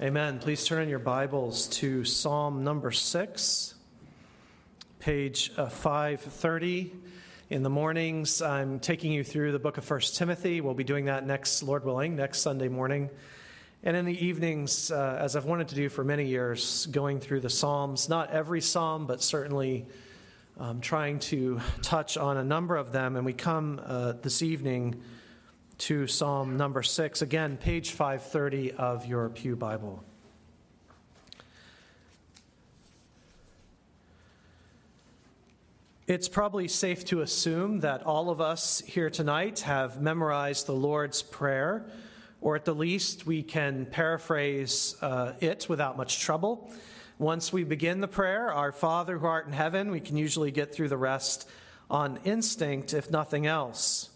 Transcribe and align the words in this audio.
Amen. 0.00 0.38
Please 0.38 0.64
turn 0.64 0.84
in 0.84 0.88
your 0.88 1.00
Bibles 1.00 1.66
to 1.66 2.04
Psalm 2.04 2.62
number 2.62 2.92
6, 2.92 3.74
page 5.00 5.50
uh, 5.56 5.68
530. 5.68 6.92
In 7.50 7.64
the 7.64 7.68
mornings, 7.68 8.40
I'm 8.40 8.78
taking 8.78 9.10
you 9.10 9.24
through 9.24 9.50
the 9.50 9.58
book 9.58 9.76
of 9.76 9.90
1 9.90 10.00
Timothy. 10.14 10.60
We'll 10.60 10.74
be 10.74 10.84
doing 10.84 11.06
that 11.06 11.26
next, 11.26 11.64
Lord 11.64 11.84
willing, 11.84 12.14
next 12.14 12.42
Sunday 12.42 12.68
morning. 12.68 13.10
And 13.82 13.96
in 13.96 14.04
the 14.04 14.24
evenings, 14.24 14.92
uh, 14.92 15.18
as 15.20 15.34
I've 15.34 15.46
wanted 15.46 15.66
to 15.70 15.74
do 15.74 15.88
for 15.88 16.04
many 16.04 16.26
years, 16.26 16.86
going 16.86 17.18
through 17.18 17.40
the 17.40 17.50
Psalms, 17.50 18.08
not 18.08 18.30
every 18.30 18.60
Psalm, 18.60 19.04
but 19.04 19.20
certainly 19.20 19.84
um, 20.60 20.80
trying 20.80 21.18
to 21.18 21.60
touch 21.82 22.16
on 22.16 22.36
a 22.36 22.44
number 22.44 22.76
of 22.76 22.92
them. 22.92 23.16
And 23.16 23.26
we 23.26 23.32
come 23.32 23.80
uh, 23.84 24.12
this 24.12 24.42
evening 24.42 25.02
to 25.78 26.08
Psalm 26.08 26.56
number 26.56 26.82
6, 26.82 27.22
again, 27.22 27.56
page 27.56 27.92
530 27.92 28.72
of 28.72 29.06
your 29.06 29.28
Pew 29.28 29.54
Bible. 29.54 30.02
It's 36.08 36.28
probably 36.28 36.68
safe 36.68 37.04
to 37.06 37.20
assume 37.20 37.80
that 37.80 38.02
all 38.02 38.30
of 38.30 38.40
us 38.40 38.80
here 38.80 39.08
tonight 39.08 39.60
have 39.60 40.00
memorized 40.00 40.66
the 40.66 40.74
Lord's 40.74 41.22
Prayer, 41.22 41.84
or 42.40 42.56
at 42.56 42.64
the 42.64 42.74
least, 42.74 43.26
we 43.26 43.42
can 43.42 43.86
paraphrase 43.86 44.96
uh, 45.00 45.34
it 45.40 45.68
without 45.68 45.96
much 45.96 46.20
trouble. 46.20 46.72
Once 47.18 47.52
we 47.52 47.62
begin 47.62 48.00
the 48.00 48.08
prayer, 48.08 48.52
Our 48.52 48.72
Father 48.72 49.18
who 49.18 49.26
art 49.26 49.46
in 49.46 49.52
heaven, 49.52 49.90
we 49.90 50.00
can 50.00 50.16
usually 50.16 50.50
get 50.50 50.74
through 50.74 50.88
the 50.88 50.96
rest 50.96 51.48
on 51.90 52.18
instinct, 52.24 52.94
if 52.94 53.10
nothing 53.10 53.46
else. 53.46 54.10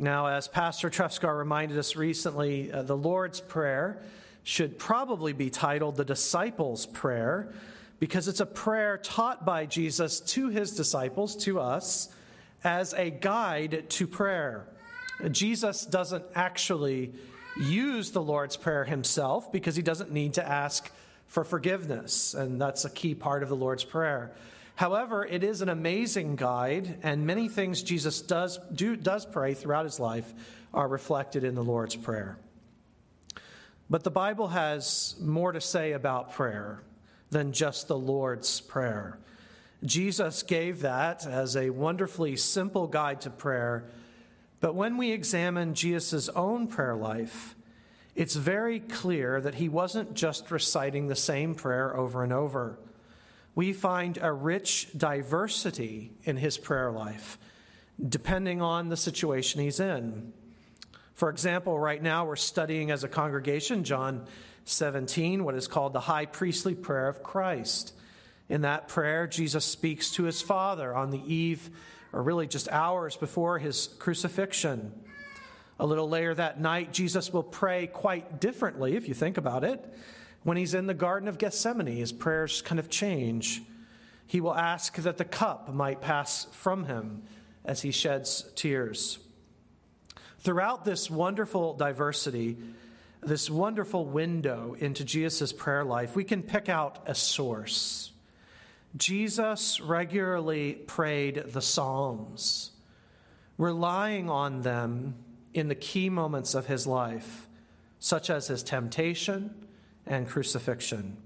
Now, 0.00 0.28
as 0.28 0.48
Pastor 0.48 0.88
Trefscar 0.88 1.36
reminded 1.36 1.76
us 1.76 1.94
recently, 1.94 2.72
uh, 2.72 2.80
the 2.80 2.96
Lord's 2.96 3.38
Prayer 3.38 4.00
should 4.44 4.78
probably 4.78 5.34
be 5.34 5.50
titled 5.50 5.96
the 5.96 6.06
Disciples' 6.06 6.86
Prayer 6.86 7.52
because 7.98 8.26
it's 8.26 8.40
a 8.40 8.46
prayer 8.46 8.96
taught 8.96 9.44
by 9.44 9.66
Jesus 9.66 10.20
to 10.20 10.48
his 10.48 10.74
disciples, 10.74 11.36
to 11.44 11.60
us, 11.60 12.08
as 12.64 12.94
a 12.94 13.10
guide 13.10 13.90
to 13.90 14.06
prayer. 14.06 14.66
Jesus 15.32 15.84
doesn't 15.84 16.24
actually 16.34 17.12
use 17.60 18.10
the 18.10 18.22
Lord's 18.22 18.56
Prayer 18.56 18.84
himself 18.84 19.52
because 19.52 19.76
he 19.76 19.82
doesn't 19.82 20.10
need 20.10 20.32
to 20.32 20.48
ask 20.48 20.90
for 21.26 21.44
forgiveness, 21.44 22.32
and 22.32 22.58
that's 22.58 22.86
a 22.86 22.90
key 22.90 23.14
part 23.14 23.42
of 23.42 23.50
the 23.50 23.56
Lord's 23.56 23.84
Prayer. 23.84 24.32
However, 24.80 25.26
it 25.26 25.44
is 25.44 25.60
an 25.60 25.68
amazing 25.68 26.36
guide, 26.36 27.00
and 27.02 27.26
many 27.26 27.50
things 27.50 27.82
Jesus 27.82 28.22
does, 28.22 28.58
do, 28.72 28.96
does 28.96 29.26
pray 29.26 29.52
throughout 29.52 29.84
his 29.84 30.00
life 30.00 30.32
are 30.72 30.88
reflected 30.88 31.44
in 31.44 31.54
the 31.54 31.62
Lord's 31.62 31.96
Prayer. 31.96 32.38
But 33.90 34.04
the 34.04 34.10
Bible 34.10 34.48
has 34.48 35.16
more 35.20 35.52
to 35.52 35.60
say 35.60 35.92
about 35.92 36.32
prayer 36.32 36.80
than 37.28 37.52
just 37.52 37.88
the 37.88 37.98
Lord's 37.98 38.62
Prayer. 38.62 39.18
Jesus 39.84 40.42
gave 40.42 40.80
that 40.80 41.26
as 41.26 41.58
a 41.58 41.68
wonderfully 41.68 42.36
simple 42.36 42.86
guide 42.86 43.20
to 43.20 43.28
prayer. 43.28 43.84
But 44.60 44.74
when 44.74 44.96
we 44.96 45.10
examine 45.10 45.74
Jesus' 45.74 46.30
own 46.30 46.68
prayer 46.68 46.96
life, 46.96 47.54
it's 48.14 48.34
very 48.34 48.80
clear 48.80 49.42
that 49.42 49.56
he 49.56 49.68
wasn't 49.68 50.14
just 50.14 50.50
reciting 50.50 51.08
the 51.08 51.16
same 51.16 51.54
prayer 51.54 51.94
over 51.94 52.24
and 52.24 52.32
over 52.32 52.78
we 53.54 53.72
find 53.72 54.18
a 54.20 54.32
rich 54.32 54.88
diversity 54.96 56.12
in 56.24 56.36
his 56.36 56.56
prayer 56.56 56.90
life, 56.90 57.38
depending 58.08 58.62
on 58.62 58.88
the 58.88 58.96
situation 58.96 59.60
he's 59.60 59.80
in. 59.80 60.32
For 61.14 61.28
example, 61.28 61.78
right 61.78 62.02
now 62.02 62.24
we're 62.24 62.36
studying 62.36 62.90
as 62.90 63.04
a 63.04 63.08
congregation 63.08 63.84
John 63.84 64.26
17, 64.64 65.44
what 65.44 65.54
is 65.54 65.68
called 65.68 65.92
the 65.92 66.00
high 66.00 66.26
priestly 66.26 66.74
prayer 66.74 67.08
of 67.08 67.22
Christ. 67.22 67.92
In 68.48 68.62
that 68.62 68.88
prayer, 68.88 69.26
Jesus 69.26 69.64
speaks 69.64 70.12
to 70.12 70.24
his 70.24 70.40
Father 70.40 70.94
on 70.94 71.10
the 71.10 71.22
eve, 71.32 71.70
or 72.12 72.22
really 72.22 72.46
just 72.46 72.68
hours 72.68 73.16
before 73.16 73.58
his 73.58 73.88
crucifixion. 73.98 74.92
A 75.78 75.86
little 75.86 76.08
later 76.08 76.34
that 76.34 76.60
night, 76.60 76.92
Jesus 76.92 77.32
will 77.32 77.42
pray 77.42 77.86
quite 77.86 78.40
differently, 78.40 78.96
if 78.96 79.08
you 79.08 79.14
think 79.14 79.38
about 79.38 79.64
it. 79.64 79.84
When 80.42 80.56
he's 80.56 80.74
in 80.74 80.86
the 80.86 80.94
Garden 80.94 81.28
of 81.28 81.38
Gethsemane, 81.38 81.86
his 81.86 82.12
prayers 82.12 82.62
kind 82.62 82.78
of 82.78 82.88
change. 82.88 83.62
He 84.26 84.40
will 84.40 84.54
ask 84.54 84.96
that 84.96 85.18
the 85.18 85.24
cup 85.24 85.72
might 85.72 86.00
pass 86.00 86.46
from 86.52 86.84
him 86.84 87.22
as 87.64 87.82
he 87.82 87.90
sheds 87.90 88.50
tears. 88.54 89.18
Throughout 90.38 90.84
this 90.84 91.10
wonderful 91.10 91.74
diversity, 91.74 92.56
this 93.22 93.50
wonderful 93.50 94.06
window 94.06 94.74
into 94.78 95.04
Jesus' 95.04 95.52
prayer 95.52 95.84
life, 95.84 96.16
we 96.16 96.24
can 96.24 96.42
pick 96.42 96.70
out 96.70 97.00
a 97.06 97.14
source. 97.14 98.12
Jesus 98.96 99.80
regularly 99.80 100.72
prayed 100.72 101.44
the 101.48 101.60
Psalms, 101.60 102.70
relying 103.58 104.30
on 104.30 104.62
them 104.62 105.16
in 105.52 105.68
the 105.68 105.74
key 105.74 106.08
moments 106.08 106.54
of 106.54 106.66
his 106.66 106.86
life, 106.86 107.46
such 107.98 108.30
as 108.30 108.46
his 108.46 108.62
temptation 108.62 109.66
and 110.06 110.28
crucifixion. 110.28 111.16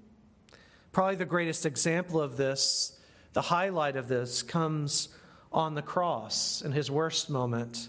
Probably 0.93 1.17
the 1.17 1.25
greatest 1.25 1.67
example 1.67 2.21
of 2.21 2.37
this, 2.37 2.99
the 3.33 3.43
highlight 3.43 3.97
of 3.97 4.09
this, 4.09 4.43
comes 4.43 5.09
on 5.53 5.75
the 5.75 5.83
cross 5.83 6.63
in 6.63 6.73
his 6.73 6.91
worst 6.91 7.31
moment 7.31 7.89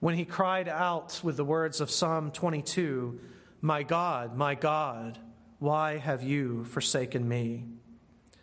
when 0.00 0.14
he 0.14 0.24
cried 0.24 0.68
out 0.68 1.20
with 1.22 1.36
the 1.36 1.44
words 1.44 1.80
of 1.80 1.90
Psalm 1.90 2.30
22 2.30 3.18
My 3.60 3.82
God, 3.82 4.36
my 4.36 4.54
God, 4.54 5.18
why 5.58 5.96
have 5.96 6.22
you 6.22 6.64
forsaken 6.66 7.26
me? 7.26 7.64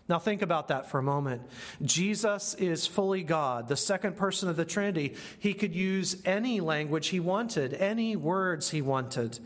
Now, 0.10 0.20
think 0.20 0.42
about 0.42 0.68
that 0.68 0.90
for 0.92 1.00
a 1.00 1.04
moment. 1.04 1.44
Jesus 1.82 2.56
is 2.56 2.86
fully 2.86 3.24
God, 3.24 3.70
the 3.70 3.78
second 3.78 4.18
person 4.18 4.50
of 4.50 4.58
the 4.58 4.66
Trinity. 4.66 5.16
He 5.40 5.54
could 5.54 5.74
use 5.74 6.18
any 6.26 6.60
language 6.60 7.08
he 7.08 7.22
wanted, 7.22 7.74
any 7.74 8.18
words 8.18 8.72
he 8.72 8.82
wanted. 8.82 9.40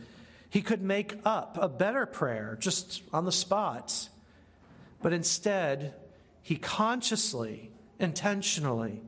He 0.49 0.61
could 0.61 0.81
make 0.81 1.15
up 1.25 1.57
a 1.59 1.67
better 1.67 2.05
prayer 2.05 2.57
just 2.59 3.03
on 3.11 3.25
the 3.25 3.31
spot. 3.31 4.09
But 5.01 5.13
instead, 5.13 5.93
he 6.41 6.55
consciously, 6.55 7.71
intentionally 7.99 9.01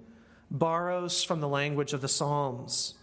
borrows 0.51 1.23
from 1.23 1.39
the 1.39 1.47
language 1.47 1.93
of 1.93 2.01
the 2.01 2.07
Psalms. 2.07 2.95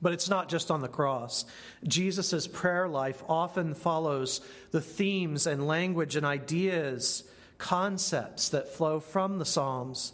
But 0.00 0.12
it's 0.12 0.28
not 0.28 0.48
just 0.48 0.70
on 0.70 0.82
the 0.82 0.88
cross. 0.88 1.44
Jesus' 1.84 2.46
prayer 2.46 2.86
life 2.86 3.22
often 3.28 3.74
follows 3.74 4.40
the 4.70 4.80
themes 4.80 5.46
and 5.46 5.66
language 5.66 6.16
and 6.16 6.26
ideas, 6.26 7.24
concepts 7.58 8.50
that 8.50 8.68
flow 8.68 9.00
from 9.00 9.38
the 9.38 9.46
Psalms. 9.46 10.12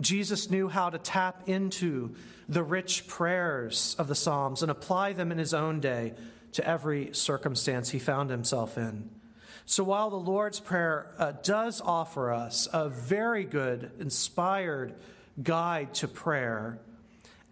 Jesus 0.00 0.50
knew 0.50 0.68
how 0.68 0.90
to 0.90 0.98
tap 0.98 1.48
into 1.48 2.14
the 2.48 2.62
rich 2.62 3.06
prayers 3.06 3.94
of 3.98 4.08
the 4.08 4.14
Psalms 4.14 4.62
and 4.62 4.70
apply 4.70 5.12
them 5.12 5.30
in 5.30 5.38
his 5.38 5.52
own 5.52 5.80
day 5.80 6.14
to 6.58 6.68
every 6.68 7.14
circumstance 7.14 7.90
he 7.90 8.00
found 8.00 8.30
himself 8.30 8.76
in. 8.76 9.08
So 9.64 9.84
while 9.84 10.10
the 10.10 10.16
Lord's 10.16 10.58
Prayer 10.58 11.12
uh, 11.16 11.34
does 11.44 11.80
offer 11.80 12.32
us 12.32 12.66
a 12.72 12.88
very 12.88 13.44
good, 13.44 13.92
inspired 14.00 14.96
guide 15.40 15.94
to 15.94 16.08
prayer, 16.08 16.80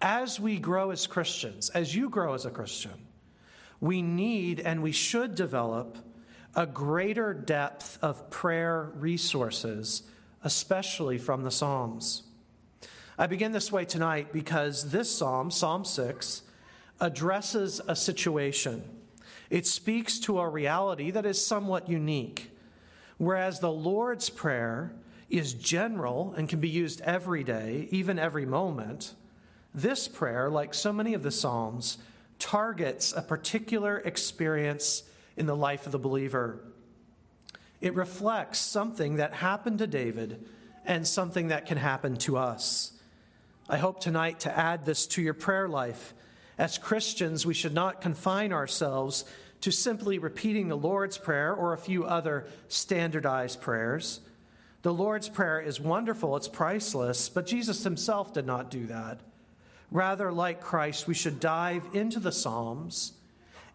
as 0.02 0.40
we 0.40 0.58
grow 0.58 0.90
as 0.90 1.06
Christians, 1.06 1.70
as 1.70 1.94
you 1.94 2.10
grow 2.10 2.34
as 2.34 2.46
a 2.46 2.50
Christian, 2.50 3.06
we 3.80 4.02
need 4.02 4.58
and 4.58 4.82
we 4.82 4.90
should 4.90 5.36
develop 5.36 5.98
a 6.56 6.66
greater 6.66 7.32
depth 7.32 8.00
of 8.02 8.28
prayer 8.28 8.90
resources, 8.96 10.02
especially 10.42 11.16
from 11.16 11.44
the 11.44 11.52
Psalms. 11.52 12.24
I 13.16 13.28
begin 13.28 13.52
this 13.52 13.70
way 13.70 13.84
tonight 13.84 14.32
because 14.32 14.90
this 14.90 15.16
psalm, 15.16 15.52
Psalm 15.52 15.84
6, 15.84 16.42
addresses 16.98 17.80
a 17.86 17.94
situation. 17.94 18.82
It 19.50 19.66
speaks 19.66 20.18
to 20.20 20.40
a 20.40 20.48
reality 20.48 21.10
that 21.10 21.26
is 21.26 21.44
somewhat 21.44 21.88
unique. 21.88 22.50
Whereas 23.18 23.60
the 23.60 23.72
Lord's 23.72 24.28
Prayer 24.28 24.92
is 25.30 25.54
general 25.54 26.34
and 26.36 26.48
can 26.48 26.60
be 26.60 26.68
used 26.68 27.00
every 27.00 27.44
day, 27.44 27.88
even 27.90 28.18
every 28.18 28.46
moment, 28.46 29.14
this 29.74 30.08
prayer, 30.08 30.48
like 30.48 30.74
so 30.74 30.92
many 30.92 31.14
of 31.14 31.22
the 31.22 31.30
Psalms, 31.30 31.98
targets 32.38 33.12
a 33.16 33.22
particular 33.22 33.98
experience 33.98 35.02
in 35.36 35.46
the 35.46 35.56
life 35.56 35.86
of 35.86 35.92
the 35.92 35.98
believer. 35.98 36.60
It 37.80 37.94
reflects 37.94 38.58
something 38.58 39.16
that 39.16 39.34
happened 39.34 39.78
to 39.78 39.86
David 39.86 40.46
and 40.84 41.06
something 41.06 41.48
that 41.48 41.66
can 41.66 41.78
happen 41.78 42.16
to 42.18 42.36
us. 42.36 42.92
I 43.68 43.78
hope 43.78 44.00
tonight 44.00 44.40
to 44.40 44.56
add 44.56 44.84
this 44.84 45.06
to 45.08 45.22
your 45.22 45.34
prayer 45.34 45.68
life 45.68 46.14
as 46.58 46.78
Christians, 46.78 47.44
we 47.44 47.54
should 47.54 47.74
not 47.74 48.00
confine 48.00 48.52
ourselves 48.52 49.24
to 49.60 49.70
simply 49.70 50.18
repeating 50.18 50.68
the 50.68 50.76
Lord's 50.76 51.18
Prayer 51.18 51.52
or 51.52 51.72
a 51.72 51.78
few 51.78 52.04
other 52.04 52.46
standardized 52.68 53.60
prayers. 53.60 54.20
The 54.82 54.92
Lord's 54.92 55.28
Prayer 55.28 55.60
is 55.60 55.80
wonderful, 55.80 56.36
it's 56.36 56.48
priceless, 56.48 57.28
but 57.28 57.46
Jesus 57.46 57.84
himself 57.84 58.32
did 58.32 58.46
not 58.46 58.70
do 58.70 58.86
that. 58.86 59.20
Rather, 59.90 60.32
like 60.32 60.60
Christ, 60.60 61.06
we 61.06 61.14
should 61.14 61.40
dive 61.40 61.84
into 61.92 62.20
the 62.20 62.32
Psalms 62.32 63.12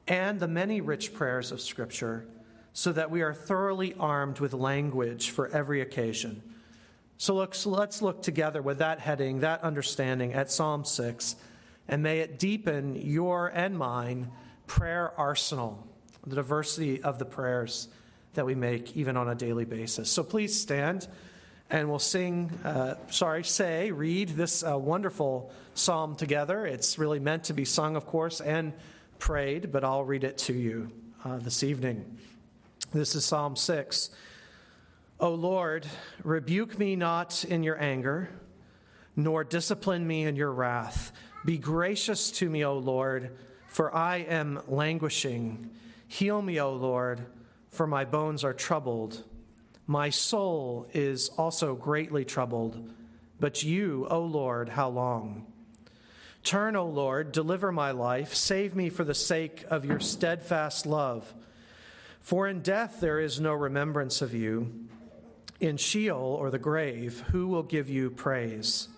and 0.07 0.39
the 0.39 0.48
many 0.48 0.81
rich 0.81 1.13
prayers 1.13 1.51
of 1.51 1.62
Scripture, 1.62 2.25
so 2.74 2.92
that 2.92 3.12
we 3.12 3.22
are 3.22 3.34
thoroughly 3.34 3.94
armed 4.00 4.39
with 4.39 4.54
language 4.54 5.30
for 5.30 5.48
every 5.50 5.81
occasion. 5.81 6.42
So, 7.18 7.36
look, 7.36 7.54
so 7.54 7.69
let's 7.69 8.01
look 8.01 8.24
together 8.24 8.62
with 8.62 8.80
that 8.80 9.00
heading, 9.00 9.42
that 9.42 9.62
understanding 9.62 10.34
at 10.34 10.51
Psalm 10.51 10.86
6, 10.86 11.36
and 11.91 12.01
may 12.01 12.19
it 12.19 12.39
deepen 12.39 12.95
your 12.95 13.49
and 13.49 13.77
mine 13.77 14.31
prayer 14.65 15.11
arsenal, 15.17 15.85
the 16.25 16.35
diversity 16.35 17.03
of 17.03 17.19
the 17.19 17.25
prayers 17.25 17.89
that 18.33 18.45
we 18.45 18.55
make 18.55 18.95
even 18.95 19.17
on 19.17 19.27
a 19.27 19.35
daily 19.35 19.65
basis. 19.65 20.09
So 20.09 20.23
please 20.23 20.59
stand 20.59 21.09
and 21.69 21.89
we'll 21.89 21.99
sing, 21.99 22.49
uh, 22.63 22.95
sorry, 23.09 23.43
say, 23.43 23.91
read 23.91 24.29
this 24.29 24.63
uh, 24.63 24.77
wonderful 24.77 25.51
psalm 25.73 26.15
together. 26.15 26.65
It's 26.65 26.97
really 26.97 27.19
meant 27.19 27.45
to 27.45 27.53
be 27.53 27.65
sung, 27.65 27.97
of 27.97 28.05
course, 28.05 28.39
and 28.39 28.73
prayed, 29.19 29.71
but 29.71 29.83
I'll 29.83 30.03
read 30.03 30.23
it 30.23 30.38
to 30.39 30.53
you 30.53 30.91
uh, 31.25 31.38
this 31.38 31.63
evening. 31.63 32.17
This 32.93 33.15
is 33.15 33.23
Psalm 33.23 33.55
6. 33.55 34.09
O 35.19 35.33
Lord, 35.33 35.85
rebuke 36.23 36.79
me 36.79 36.95
not 36.95 37.45
in 37.45 37.63
your 37.63 37.81
anger, 37.81 38.29
nor 39.15 39.43
discipline 39.43 40.05
me 40.07 40.23
in 40.23 40.35
your 40.35 40.51
wrath. 40.51 41.11
Be 41.43 41.57
gracious 41.57 42.29
to 42.31 42.49
me, 42.49 42.63
O 42.63 42.77
Lord, 42.77 43.35
for 43.67 43.95
I 43.95 44.17
am 44.17 44.61
languishing. 44.67 45.71
Heal 46.07 46.41
me, 46.41 46.59
O 46.59 46.73
Lord, 46.73 47.25
for 47.69 47.88
my 47.88 48.05
bones 48.05 48.43
are 48.43 48.53
troubled. 48.53 49.23
My 49.88 50.11
soul 50.11 50.88
is 50.93 51.29
also 51.29 51.73
greatly 51.73 52.25
troubled. 52.25 52.93
But 53.39 53.63
you, 53.63 54.07
O 54.11 54.21
Lord, 54.21 54.69
how 54.69 54.89
long? 54.89 55.47
Turn, 56.43 56.75
O 56.75 56.85
Lord, 56.85 57.31
deliver 57.31 57.71
my 57.71 57.89
life, 57.89 58.35
save 58.35 58.75
me 58.75 58.89
for 58.89 59.03
the 59.03 59.15
sake 59.15 59.65
of 59.69 59.83
your 59.83 59.99
steadfast 59.99 60.85
love. 60.85 61.33
For 62.19 62.47
in 62.47 62.61
death 62.61 62.99
there 62.99 63.19
is 63.19 63.39
no 63.39 63.53
remembrance 63.53 64.21
of 64.21 64.33
you. 64.33 64.88
In 65.59 65.77
Sheol 65.77 66.38
or 66.39 66.51
the 66.51 66.59
grave, 66.59 67.23
who 67.31 67.47
will 67.47 67.63
give 67.63 67.89
you 67.89 68.11
praise? 68.11 68.89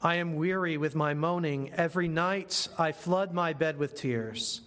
I 0.00 0.16
am 0.16 0.36
weary 0.36 0.76
with 0.76 0.94
my 0.94 1.14
moaning. 1.14 1.72
Every 1.74 2.06
night 2.06 2.68
I 2.78 2.92
flood 2.92 3.34
my 3.34 3.52
bed 3.52 3.78
with 3.78 3.96
tears. 3.96 4.60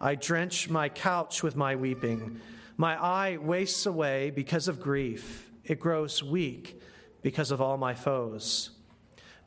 I 0.00 0.14
drench 0.14 0.70
my 0.70 0.88
couch 0.88 1.42
with 1.42 1.56
my 1.56 1.74
weeping. 1.74 2.40
My 2.76 2.94
eye 2.94 3.38
wastes 3.38 3.86
away 3.86 4.30
because 4.30 4.68
of 4.68 4.80
grief. 4.80 5.50
It 5.64 5.80
grows 5.80 6.22
weak 6.22 6.80
because 7.22 7.50
of 7.50 7.60
all 7.60 7.76
my 7.76 7.94
foes. 7.94 8.70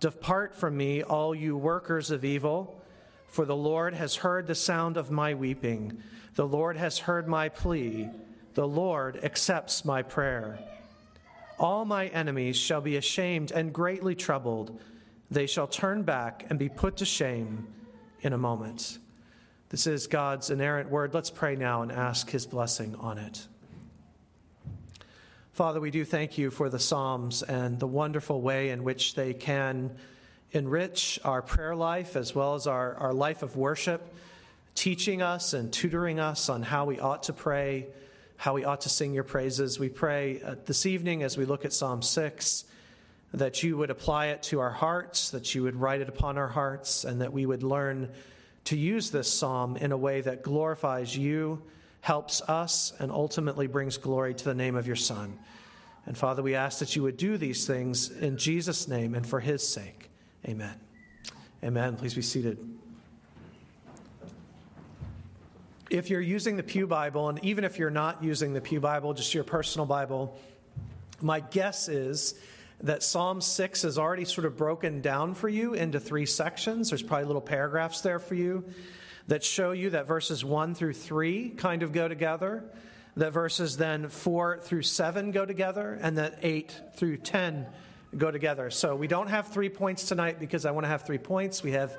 Depart 0.01 0.54
from 0.54 0.75
me, 0.75 1.01
all 1.01 1.34
you 1.34 1.56
workers 1.56 2.12
of 2.12 2.25
evil, 2.25 2.84
for 3.27 3.45
the 3.45 3.56
Lord 3.56 3.94
has 3.94 4.18
heard 4.18 4.48
the 4.48 4.56
sound 4.56 4.98
of 4.98 5.12
my 5.12 5.34
weeping. 5.34 6.04
The 6.36 6.48
Lord 6.48 6.75
has 6.75 7.00
heard 7.00 7.30
my 7.30 7.48
plea. 7.48 8.10
The 8.56 8.68
Lord 8.68 9.24
accepts 9.24 9.86
my 9.86 10.01
prayer. 10.01 10.60
All 11.57 11.86
my 11.86 12.07
enemies 12.07 12.57
shall 12.57 12.81
be 12.81 12.98
ashamed 12.98 13.54
and 13.54 13.72
greatly 13.72 14.13
troubled. 14.13 14.77
They 15.31 15.48
shall 15.48 15.68
turn 15.68 16.04
back 16.04 16.45
and 16.50 16.60
be 16.60 16.68
put 16.68 16.98
to 16.98 17.06
shame 17.06 17.66
in 18.19 18.33
a 18.33 18.38
moment. 18.38 19.00
This 19.69 19.88
is 19.88 20.07
God's 20.07 20.50
inerrant 20.50 20.89
word. 20.89 21.13
Let's 21.13 21.30
pray 21.30 21.56
now 21.56 21.83
and 21.83 21.92
ask 21.92 22.30
his 22.30 22.45
blessing 22.45 22.95
on 22.95 23.18
it. 23.18 23.48
Father, 25.54 25.80
we 25.80 25.89
do 25.89 26.04
thank 26.04 26.38
you 26.38 26.51
for 26.51 26.69
the 26.69 26.80
Psalms 26.80 27.44
and 27.44 27.80
the 27.80 27.88
wonderful 27.88 28.42
way 28.42 28.72
in 28.72 28.83
which 28.83 29.16
they 29.16 29.33
can 29.33 29.95
enrich 30.51 31.18
our 31.24 31.42
prayer 31.42 31.75
life 31.75 32.18
as 32.18 32.36
well 32.36 32.56
as 32.56 32.68
our, 32.68 32.95
our 32.95 33.13
life 33.13 33.42
of 33.42 33.56
worship, 33.56 34.13
teaching 34.75 35.22
us 35.22 35.54
and 35.54 35.72
tutoring 35.72 36.19
us 36.19 36.50
on 36.50 36.62
how 36.62 36.84
we 36.84 37.00
ought 37.00 37.24
to 37.24 37.34
pray, 37.34 37.88
how 38.36 38.54
we 38.54 38.66
ought 38.66 38.81
to 38.81 38.89
sing 38.89 39.13
your 39.13 39.24
praises. 39.24 39.80
We 39.80 39.88
pray 39.88 40.42
uh, 40.42 40.56
this 40.66 40.86
evening 40.86 41.24
as 41.24 41.38
we 41.38 41.45
look 41.45 41.63
at 41.63 41.72
Psalm 41.72 42.01
6 42.01 42.66
that 43.33 43.63
you 43.63 43.78
would 43.78 43.89
apply 43.89 44.28
it 44.28 44.44
to 44.44 44.60
our 44.60 44.72
hearts, 44.72 45.30
that 45.31 45.56
you 45.56 45.63
would 45.63 45.75
write 45.75 46.01
it 46.01 46.10
upon 46.10 46.38
our 46.38 46.50
hearts, 46.50 47.06
and 47.06 47.22
that 47.22 47.31
we 47.31 47.45
would 47.45 47.63
learn 47.63 48.10
to 48.66 48.78
use 48.78 49.10
this 49.10 49.31
psalm 49.31 49.78
in 49.78 49.92
a 49.92 49.98
way 49.98 50.22
that 50.22 50.44
glorifies 50.44 51.18
you, 51.18 51.62
helps 52.01 52.42
us, 52.42 52.94
and 53.00 53.12
ultimately 53.12 53.68
brings 53.68 53.98
glory 53.98 54.33
to 54.33 54.45
the 54.45 54.54
name 54.54 54.75
of 54.75 54.86
your 54.86 54.95
Son. 54.95 55.38
And 56.06 56.18
Father, 56.18 56.42
we 56.42 56.56
ask 56.56 56.80
that 56.80 56.95
you 56.95 57.04
would 57.04 57.18
do 57.18 57.38
these 57.38 57.66
things 57.66 58.10
in 58.10 58.38
Jesus' 58.38 58.88
name 58.88 59.16
and 59.16 59.25
for 59.25 59.39
his 59.39 59.66
sake. 59.66 60.10
Amen. 60.48 60.74
Amen. 61.63 61.95
Please 61.95 62.16
be 62.16 62.22
seated. 62.22 62.57
If 65.89 66.10
you're 66.10 66.22
using 66.22 66.56
the 66.56 66.63
Pew 66.63 66.88
Bible, 66.88 67.30
and 67.30 67.44
even 67.44 67.63
if 67.63 67.77
you're 67.77 67.89
not 67.89 68.24
using 68.24 68.54
the 68.54 68.62
Pew 68.62 68.80
Bible, 68.80 69.13
just 69.13 69.34
your 69.34 69.44
personal 69.44 69.86
Bible, 69.86 70.39
my 71.22 71.39
guess 71.39 71.88
is 71.88 72.36
that 72.83 73.04
Psalm 73.04 73.42
6 73.42 73.83
is 73.83 73.98
already 73.98 74.25
sort 74.25 74.45
of 74.45 74.57
broken 74.57 75.01
down 75.01 75.36
for 75.36 75.50
you 75.50 75.74
into 75.74 76.00
three 76.00 76.25
sections. 76.25 76.89
There's 76.89 77.04
probably 77.04 77.25
little 77.25 77.42
paragraphs 77.42 78.01
there 78.01 78.19
for 78.19 78.36
you 78.36 78.66
that 79.28 79.44
show 79.44 79.72
you 79.72 79.92
that 79.92 80.07
verses 80.07 80.44
1 80.44 80.74
through 80.74 80.94
3 80.94 81.51
kind 81.51 81.83
of 81.83 81.92
go 81.92 82.07
together, 82.07 82.63
that 83.16 83.31
verses 83.31 83.78
then 83.78 84.10
4 84.10 84.60
through 84.62 84.81
7 84.81 85.31
go 85.31 85.45
together, 85.45 85.98
and 86.01 86.18
that 86.18 86.39
8 86.42 86.81
through 86.95 87.18
10 87.18 87.68
go 88.18 88.31
together. 88.31 88.69
So 88.72 88.95
we 88.95 89.07
don't 89.07 89.27
have 89.27 89.48
three 89.48 89.69
points 89.69 90.07
tonight 90.07 90.39
because 90.39 90.66
I 90.66 90.72
want 90.72 90.86
to 90.86 90.89
have 90.89 91.04
three 91.04 91.19
points. 91.19 91.63
We 91.63 91.72
have 91.74 91.95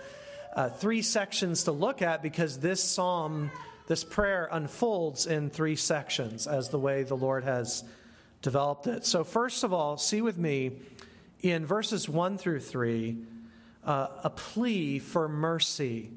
uh, 0.55 0.69
three 0.69 1.01
sections 1.01 1.65
to 1.65 1.73
look 1.73 2.03
at 2.03 2.23
because 2.23 2.59
this 2.59 2.83
psalm, 2.83 3.51
this 3.87 4.05
prayer 4.05 4.49
unfolds 4.51 5.27
in 5.27 5.49
three 5.49 5.77
sections 5.77 6.47
as 6.47 6.69
the 6.69 6.79
way 6.79 7.05
the 7.05 7.17
Lord 7.17 7.45
has 7.45 7.85
developed 8.43 8.87
it. 8.89 9.07
So, 9.07 9.25
first 9.25 9.65
of 9.65 9.73
all, 9.73 9.97
see 9.97 10.21
with 10.21 10.37
me 10.37 10.73
in 11.41 11.65
verses 11.65 12.09
1 12.09 12.39
through 12.39 12.61
3 12.61 13.17
uh, 13.85 14.09
a 14.23 14.31
plea 14.31 14.99
for 14.99 15.29
mercy, 15.29 16.11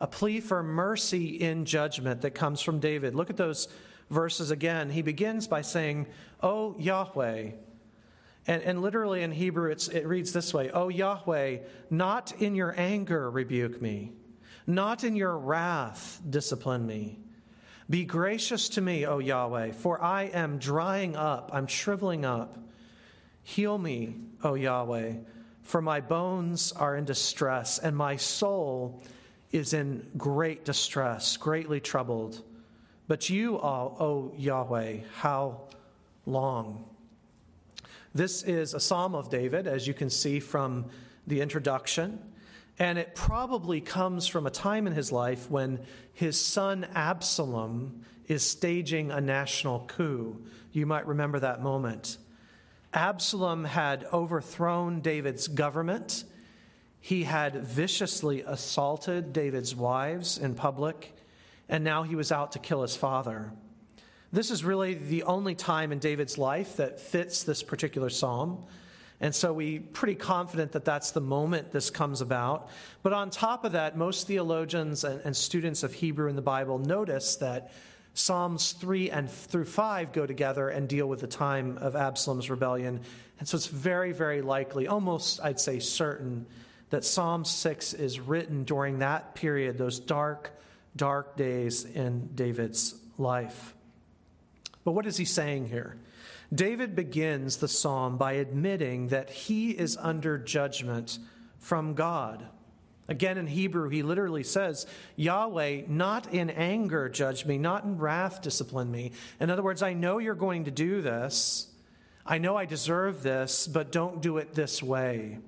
a 0.00 0.06
plea 0.06 0.40
for 0.40 0.62
mercy 0.62 1.40
in 1.40 1.64
judgment 1.64 2.22
that 2.22 2.32
comes 2.32 2.60
from 2.60 2.78
David. 2.78 3.14
Look 3.14 3.30
at 3.30 3.36
those 3.36 3.68
verses 4.10 4.50
again. 4.50 4.90
He 4.90 5.02
begins 5.02 5.46
by 5.46 5.62
saying, 5.62 6.06
Oh 6.42 6.74
Yahweh. 6.78 7.50
And, 8.48 8.62
and 8.62 8.80
literally 8.80 9.22
in 9.22 9.32
Hebrew, 9.32 9.70
it 9.70 10.06
reads 10.06 10.32
this 10.32 10.52
way 10.52 10.70
Oh 10.70 10.88
Yahweh, 10.88 11.58
not 11.90 12.32
in 12.40 12.54
your 12.54 12.74
anger 12.78 13.30
rebuke 13.30 13.80
me, 13.80 14.12
not 14.66 15.04
in 15.04 15.16
your 15.16 15.36
wrath 15.36 16.20
discipline 16.28 16.86
me. 16.86 17.18
Be 17.88 18.04
gracious 18.04 18.68
to 18.70 18.80
me, 18.80 19.06
O 19.06 19.18
Yahweh, 19.20 19.72
for 19.72 20.02
I 20.02 20.24
am 20.24 20.58
drying 20.58 21.14
up, 21.14 21.50
I'm 21.52 21.68
shriveling 21.68 22.24
up. 22.24 22.58
Heal 23.44 23.78
me, 23.78 24.16
O 24.42 24.54
Yahweh, 24.54 25.14
for 25.62 25.80
my 25.80 26.00
bones 26.00 26.72
are 26.72 26.96
in 26.96 27.04
distress, 27.04 27.78
and 27.78 27.96
my 27.96 28.16
soul 28.16 29.02
is 29.52 29.72
in 29.72 30.04
great 30.16 30.64
distress, 30.64 31.36
greatly 31.36 31.78
troubled. 31.78 32.42
But 33.06 33.30
you, 33.30 33.56
O 33.58 34.32
Yahweh, 34.36 34.98
how 35.18 35.60
long? 36.26 36.86
This 38.12 38.42
is 38.42 38.74
a 38.74 38.80
psalm 38.80 39.14
of 39.14 39.30
David, 39.30 39.68
as 39.68 39.86
you 39.86 39.94
can 39.94 40.10
see 40.10 40.40
from 40.40 40.86
the 41.28 41.40
introduction. 41.40 42.18
And 42.78 42.98
it 42.98 43.14
probably 43.14 43.80
comes 43.80 44.26
from 44.26 44.46
a 44.46 44.50
time 44.50 44.86
in 44.86 44.92
his 44.92 45.10
life 45.10 45.50
when 45.50 45.80
his 46.12 46.38
son 46.42 46.86
Absalom 46.94 48.02
is 48.26 48.42
staging 48.42 49.10
a 49.10 49.20
national 49.20 49.86
coup. 49.88 50.42
You 50.72 50.84
might 50.84 51.06
remember 51.06 51.40
that 51.40 51.62
moment. 51.62 52.18
Absalom 52.92 53.64
had 53.64 54.06
overthrown 54.12 55.00
David's 55.00 55.48
government. 55.48 56.24
He 57.00 57.24
had 57.24 57.64
viciously 57.64 58.42
assaulted 58.42 59.32
David's 59.32 59.74
wives 59.74 60.38
in 60.38 60.54
public, 60.54 61.14
and 61.68 61.84
now 61.84 62.02
he 62.02 62.16
was 62.16 62.32
out 62.32 62.52
to 62.52 62.58
kill 62.58 62.82
his 62.82 62.96
father. 62.96 63.52
This 64.32 64.50
is 64.50 64.64
really 64.64 64.94
the 64.94 65.22
only 65.22 65.54
time 65.54 65.92
in 65.92 65.98
David's 65.98 66.36
life 66.36 66.76
that 66.76 67.00
fits 67.00 67.42
this 67.42 67.62
particular 67.62 68.10
psalm. 68.10 68.64
And 69.20 69.34
so 69.34 69.52
we're 69.52 69.80
pretty 69.80 70.14
confident 70.14 70.72
that 70.72 70.84
that's 70.84 71.12
the 71.12 71.20
moment 71.20 71.72
this 71.72 71.88
comes 71.88 72.20
about. 72.20 72.68
But 73.02 73.12
on 73.12 73.30
top 73.30 73.64
of 73.64 73.72
that, 73.72 73.96
most 73.96 74.26
theologians 74.26 75.04
and, 75.04 75.20
and 75.24 75.34
students 75.34 75.82
of 75.82 75.94
Hebrew 75.94 76.28
in 76.28 76.36
the 76.36 76.42
Bible 76.42 76.78
notice 76.78 77.36
that 77.36 77.72
Psalms 78.12 78.72
3 78.72 79.10
and 79.10 79.30
through 79.30 79.64
5 79.64 80.12
go 80.12 80.26
together 80.26 80.68
and 80.68 80.88
deal 80.88 81.06
with 81.06 81.20
the 81.20 81.26
time 81.26 81.78
of 81.78 81.96
Absalom's 81.96 82.50
rebellion. 82.50 83.00
And 83.38 83.48
so 83.48 83.56
it's 83.56 83.66
very, 83.66 84.12
very 84.12 84.42
likely, 84.42 84.86
almost 84.86 85.40
I'd 85.42 85.60
say 85.60 85.78
certain, 85.78 86.46
that 86.90 87.04
Psalm 87.04 87.44
6 87.44 87.94
is 87.94 88.20
written 88.20 88.64
during 88.64 89.00
that 89.00 89.34
period, 89.34 89.76
those 89.76 89.98
dark, 89.98 90.50
dark 90.94 91.36
days 91.36 91.84
in 91.84 92.28
David's 92.34 92.94
life. 93.18 93.74
But 94.86 94.92
what 94.92 95.06
is 95.06 95.16
he 95.16 95.24
saying 95.24 95.66
here? 95.66 95.96
David 96.54 96.94
begins 96.94 97.56
the 97.56 97.66
psalm 97.66 98.18
by 98.18 98.34
admitting 98.34 99.08
that 99.08 99.30
he 99.30 99.72
is 99.72 99.96
under 99.96 100.38
judgment 100.38 101.18
from 101.58 101.94
God. 101.94 102.46
Again, 103.08 103.36
in 103.36 103.48
Hebrew, 103.48 103.88
he 103.88 104.04
literally 104.04 104.44
says, 104.44 104.86
Yahweh, 105.16 105.82
not 105.88 106.32
in 106.32 106.50
anger 106.50 107.08
judge 107.08 107.44
me, 107.44 107.58
not 107.58 107.82
in 107.82 107.98
wrath 107.98 108.42
discipline 108.42 108.88
me. 108.92 109.10
In 109.40 109.50
other 109.50 109.64
words, 109.64 109.82
I 109.82 109.92
know 109.92 110.18
you're 110.18 110.36
going 110.36 110.66
to 110.66 110.70
do 110.70 111.02
this. 111.02 111.66
I 112.24 112.38
know 112.38 112.56
I 112.56 112.64
deserve 112.64 113.24
this, 113.24 113.66
but 113.66 113.90
don't 113.90 114.22
do 114.22 114.38
it 114.38 114.54
this 114.54 114.84
way. 114.84 115.40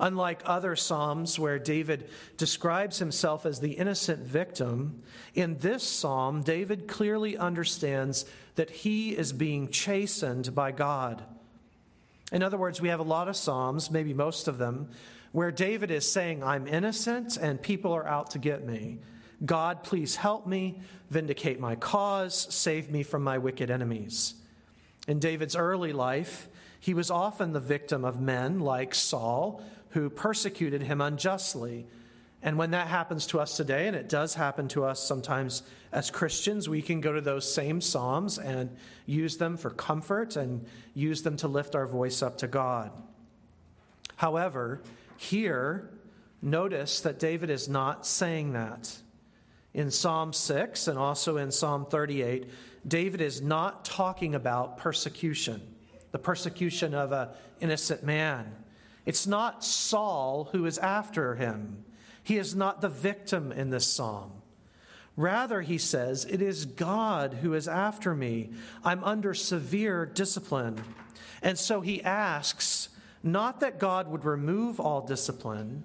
Unlike 0.00 0.42
other 0.44 0.76
Psalms 0.76 1.38
where 1.38 1.58
David 1.58 2.08
describes 2.36 2.98
himself 2.98 3.44
as 3.44 3.58
the 3.58 3.72
innocent 3.72 4.20
victim, 4.20 5.02
in 5.34 5.58
this 5.58 5.82
Psalm, 5.82 6.42
David 6.42 6.86
clearly 6.86 7.36
understands 7.36 8.24
that 8.58 8.70
he 8.70 9.10
is 9.10 9.32
being 9.32 9.68
chastened 9.68 10.52
by 10.52 10.72
God. 10.72 11.22
In 12.32 12.42
other 12.42 12.56
words, 12.58 12.80
we 12.80 12.88
have 12.88 12.98
a 12.98 13.04
lot 13.04 13.28
of 13.28 13.36
Psalms, 13.36 13.88
maybe 13.88 14.12
most 14.12 14.48
of 14.48 14.58
them, 14.58 14.88
where 15.30 15.52
David 15.52 15.92
is 15.92 16.10
saying, 16.10 16.42
I'm 16.42 16.66
innocent 16.66 17.36
and 17.36 17.62
people 17.62 17.92
are 17.92 18.04
out 18.04 18.32
to 18.32 18.40
get 18.40 18.66
me. 18.66 18.98
God, 19.46 19.84
please 19.84 20.16
help 20.16 20.44
me, 20.44 20.80
vindicate 21.08 21.60
my 21.60 21.76
cause, 21.76 22.52
save 22.52 22.90
me 22.90 23.04
from 23.04 23.22
my 23.22 23.38
wicked 23.38 23.70
enemies. 23.70 24.34
In 25.06 25.20
David's 25.20 25.54
early 25.54 25.92
life, 25.92 26.48
he 26.80 26.94
was 26.94 27.12
often 27.12 27.52
the 27.52 27.60
victim 27.60 28.04
of 28.04 28.20
men 28.20 28.58
like 28.58 28.92
Saul, 28.92 29.62
who 29.90 30.10
persecuted 30.10 30.82
him 30.82 31.00
unjustly. 31.00 31.86
And 32.42 32.56
when 32.56 32.70
that 32.70 32.86
happens 32.86 33.26
to 33.28 33.40
us 33.40 33.56
today, 33.56 33.88
and 33.88 33.96
it 33.96 34.08
does 34.08 34.34
happen 34.34 34.68
to 34.68 34.84
us 34.84 35.02
sometimes 35.02 35.62
as 35.90 36.10
Christians, 36.10 36.68
we 36.68 36.82
can 36.82 37.00
go 37.00 37.12
to 37.12 37.20
those 37.20 37.52
same 37.52 37.80
Psalms 37.80 38.38
and 38.38 38.76
use 39.06 39.38
them 39.38 39.56
for 39.56 39.70
comfort 39.70 40.36
and 40.36 40.64
use 40.94 41.22
them 41.22 41.36
to 41.38 41.48
lift 41.48 41.74
our 41.74 41.86
voice 41.86 42.22
up 42.22 42.38
to 42.38 42.46
God. 42.46 42.92
However, 44.16 44.82
here, 45.16 45.90
notice 46.42 47.00
that 47.00 47.18
David 47.18 47.50
is 47.50 47.68
not 47.68 48.06
saying 48.06 48.52
that. 48.52 48.98
In 49.74 49.90
Psalm 49.90 50.32
6 50.32 50.88
and 50.88 50.98
also 50.98 51.36
in 51.36 51.50
Psalm 51.50 51.86
38, 51.86 52.48
David 52.86 53.20
is 53.20 53.42
not 53.42 53.84
talking 53.84 54.34
about 54.34 54.76
persecution, 54.78 55.60
the 56.12 56.18
persecution 56.18 56.94
of 56.94 57.12
an 57.12 57.28
innocent 57.60 58.02
man. 58.02 58.54
It's 59.06 59.26
not 59.26 59.64
Saul 59.64 60.48
who 60.52 60.66
is 60.66 60.78
after 60.78 61.34
him. 61.34 61.84
He 62.28 62.36
is 62.36 62.54
not 62.54 62.82
the 62.82 62.90
victim 62.90 63.52
in 63.52 63.70
this 63.70 63.86
psalm. 63.86 64.30
Rather, 65.16 65.62
he 65.62 65.78
says, 65.78 66.26
it 66.26 66.42
is 66.42 66.66
God 66.66 67.32
who 67.32 67.54
is 67.54 67.66
after 67.66 68.14
me. 68.14 68.50
I'm 68.84 69.02
under 69.02 69.32
severe 69.32 70.04
discipline. 70.04 70.84
And 71.40 71.58
so 71.58 71.80
he 71.80 72.02
asks, 72.02 72.90
not 73.22 73.60
that 73.60 73.78
God 73.78 74.08
would 74.08 74.26
remove 74.26 74.78
all 74.78 75.00
discipline, 75.00 75.84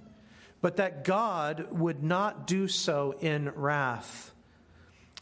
but 0.60 0.76
that 0.76 1.06
God 1.06 1.68
would 1.72 2.04
not 2.04 2.46
do 2.46 2.68
so 2.68 3.16
in 3.22 3.50
wrath. 3.56 4.34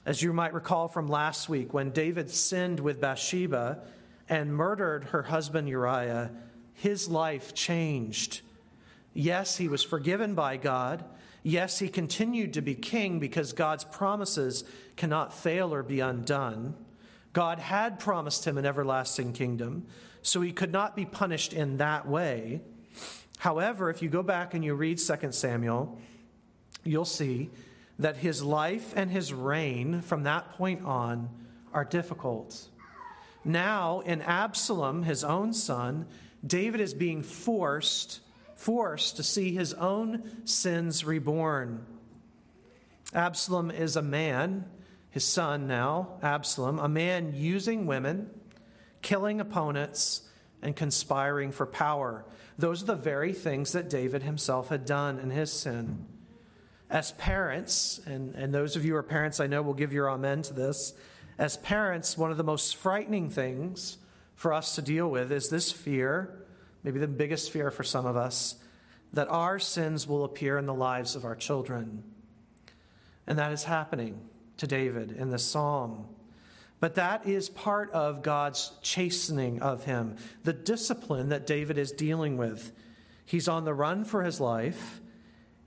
As 0.07 0.23
you 0.23 0.33
might 0.33 0.55
recall 0.55 0.87
from 0.87 1.07
last 1.07 1.49
week, 1.49 1.71
when 1.71 1.91
David 1.91 2.31
sinned 2.31 2.79
with 2.79 2.99
Bathsheba 2.99 3.83
and 4.27 4.55
murdered 4.55 5.03
her 5.03 5.21
husband 5.21 5.69
Uriah, 5.69 6.31
his 6.73 7.07
life 7.07 7.53
changed. 7.53 8.41
Yes, 9.13 9.57
he 9.57 9.67
was 9.67 9.83
forgiven 9.83 10.35
by 10.35 10.57
God. 10.57 11.03
Yes, 11.43 11.79
he 11.79 11.89
continued 11.89 12.53
to 12.53 12.61
be 12.61 12.75
king 12.75 13.19
because 13.19 13.53
God's 13.53 13.83
promises 13.83 14.63
cannot 14.95 15.33
fail 15.33 15.73
or 15.73 15.83
be 15.83 15.99
undone. 15.99 16.75
God 17.33 17.59
had 17.59 17.99
promised 17.99 18.45
him 18.45 18.57
an 18.57 18.65
everlasting 18.65 19.33
kingdom 19.33 19.87
so 20.21 20.41
he 20.41 20.51
could 20.51 20.71
not 20.71 20.95
be 20.95 21.05
punished 21.05 21.53
in 21.53 21.77
that 21.77 22.07
way. 22.07 22.61
However, 23.39 23.89
if 23.89 24.01
you 24.01 24.09
go 24.09 24.21
back 24.21 24.53
and 24.53 24.63
you 24.63 24.75
read 24.75 24.99
2 24.99 25.31
Samuel, 25.31 25.99
you'll 26.83 27.05
see 27.05 27.49
that 27.97 28.17
his 28.17 28.43
life 28.43 28.93
and 28.95 29.09
his 29.09 29.33
reign 29.33 30.01
from 30.01 30.23
that 30.23 30.51
point 30.53 30.83
on 30.83 31.29
are 31.73 31.85
difficult. 31.85 32.67
Now, 33.43 34.01
in 34.01 34.21
Absalom, 34.21 35.03
his 35.03 35.23
own 35.23 35.53
son, 35.53 36.05
David 36.45 36.81
is 36.81 36.93
being 36.93 37.23
forced 37.23 38.19
forced 38.61 39.17
to 39.17 39.23
see 39.23 39.53
his 39.53 39.73
own 39.73 40.45
sins 40.45 41.03
reborn. 41.03 41.85
Absalom 43.13 43.71
is 43.71 43.95
a 43.95 44.01
man, 44.01 44.65
his 45.09 45.23
son 45.23 45.67
now, 45.67 46.19
Absalom, 46.21 46.79
a 46.79 46.87
man 46.87 47.33
using 47.35 47.85
women 47.85 48.29
killing 49.01 49.41
opponents, 49.41 50.21
and 50.61 50.75
conspiring 50.75 51.51
for 51.51 51.65
power. 51.65 52.25
Those 52.57 52.83
are 52.83 52.87
the 52.87 52.95
very 52.95 53.33
things 53.33 53.71
that 53.71 53.89
David 53.89 54.23
himself 54.23 54.69
had 54.69 54.85
done 54.85 55.19
in 55.19 55.31
his 55.31 55.51
sin. 55.51 56.05
As 56.89 57.13
parents, 57.13 57.99
and, 58.05 58.35
and 58.35 58.53
those 58.53 58.75
of 58.75 58.85
you 58.85 58.91
who 58.91 58.97
are 58.97 59.03
parents, 59.03 59.39
I 59.39 59.47
know 59.47 59.61
will 59.61 59.73
give 59.73 59.93
your 59.93 60.09
amen 60.09 60.43
to 60.43 60.53
this. 60.53 60.93
As 61.37 61.57
parents, 61.57 62.17
one 62.17 62.31
of 62.31 62.37
the 62.37 62.43
most 62.43 62.75
frightening 62.75 63.29
things 63.29 63.97
for 64.35 64.53
us 64.53 64.75
to 64.75 64.81
deal 64.81 65.09
with 65.09 65.31
is 65.31 65.49
this 65.49 65.71
fear, 65.71 66.40
maybe 66.83 67.00
the 67.00 67.07
biggest 67.07 67.51
fear 67.51 67.71
for 67.71 67.83
some 67.83 68.05
of 68.05 68.15
us, 68.15 68.55
that 69.13 69.27
our 69.27 69.59
sins 69.59 70.07
will 70.07 70.23
appear 70.23 70.57
in 70.57 70.65
the 70.65 70.73
lives 70.73 71.15
of 71.15 71.25
our 71.25 71.35
children. 71.35 72.03
And 73.27 73.38
that 73.38 73.51
is 73.51 73.63
happening 73.63 74.19
to 74.57 74.67
David 74.67 75.11
in 75.11 75.29
this 75.29 75.43
psalm. 75.43 76.07
But 76.79 76.95
that 76.95 77.27
is 77.27 77.47
part 77.50 77.91
of 77.91 78.23
God's 78.23 78.71
chastening 78.81 79.61
of 79.61 79.85
him, 79.85 80.15
the 80.43 80.53
discipline 80.53 81.29
that 81.29 81.45
David 81.45 81.77
is 81.77 81.91
dealing 81.91 82.38
with. 82.38 82.71
He's 83.25 83.47
on 83.47 83.65
the 83.65 83.73
run 83.73 84.03
for 84.03 84.23
his 84.23 84.39
life, 84.39 85.00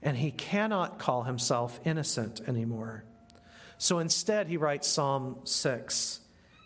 and 0.01 0.17
he 0.17 0.31
cannot 0.31 0.99
call 0.99 1.23
himself 1.23 1.79
innocent 1.85 2.41
anymore. 2.47 3.05
So 3.77 3.99
instead, 3.99 4.47
he 4.47 4.57
writes 4.57 4.87
Psalm 4.87 5.37
6. 5.45 6.19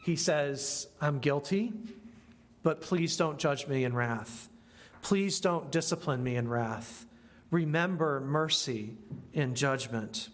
He 0.03 0.15
says, 0.15 0.88
I'm 1.00 1.20
guilty, 1.20 1.72
but 2.63 2.82
please 2.82 3.18
don't 3.18 3.38
judge 3.38 3.68
me 3.68 3.84
in 3.84 3.94
wrath. 3.94 4.50
Please 5.01 5.39
don't 5.39 5.72
discipline 5.72 6.24
me 6.24 6.36
in 6.36 6.48
wrath. 6.48 7.06
Remember 7.51 8.20
mercy 8.20 8.96
in 9.34 9.56
judgment. 9.56 10.30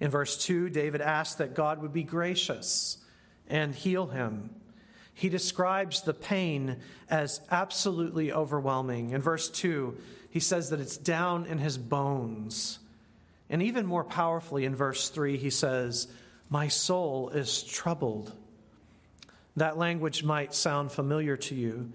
In 0.00 0.10
verse 0.10 0.36
2, 0.44 0.68
David 0.70 1.00
asks 1.00 1.36
that 1.36 1.54
God 1.54 1.80
would 1.80 1.92
be 1.92 2.02
gracious 2.02 2.98
and 3.48 3.74
heal 3.74 4.06
him. 4.06 4.50
He 5.14 5.28
describes 5.28 6.02
the 6.02 6.14
pain 6.14 6.78
as 7.08 7.40
absolutely 7.50 8.32
overwhelming. 8.32 9.10
In 9.10 9.20
verse 9.20 9.48
2, 9.48 9.96
he 10.30 10.40
says 10.40 10.70
that 10.70 10.80
it's 10.80 10.96
down 10.96 11.46
in 11.46 11.58
his 11.58 11.78
bones. 11.78 12.78
And 13.48 13.62
even 13.62 13.86
more 13.86 14.04
powerfully, 14.04 14.64
in 14.64 14.74
verse 14.74 15.10
3, 15.10 15.36
he 15.36 15.50
says, 15.50 16.08
My 16.48 16.68
soul 16.68 17.28
is 17.28 17.62
troubled. 17.62 18.32
That 19.56 19.78
language 19.78 20.24
might 20.24 20.54
sound 20.54 20.92
familiar 20.92 21.36
to 21.36 21.54
you 21.54 21.92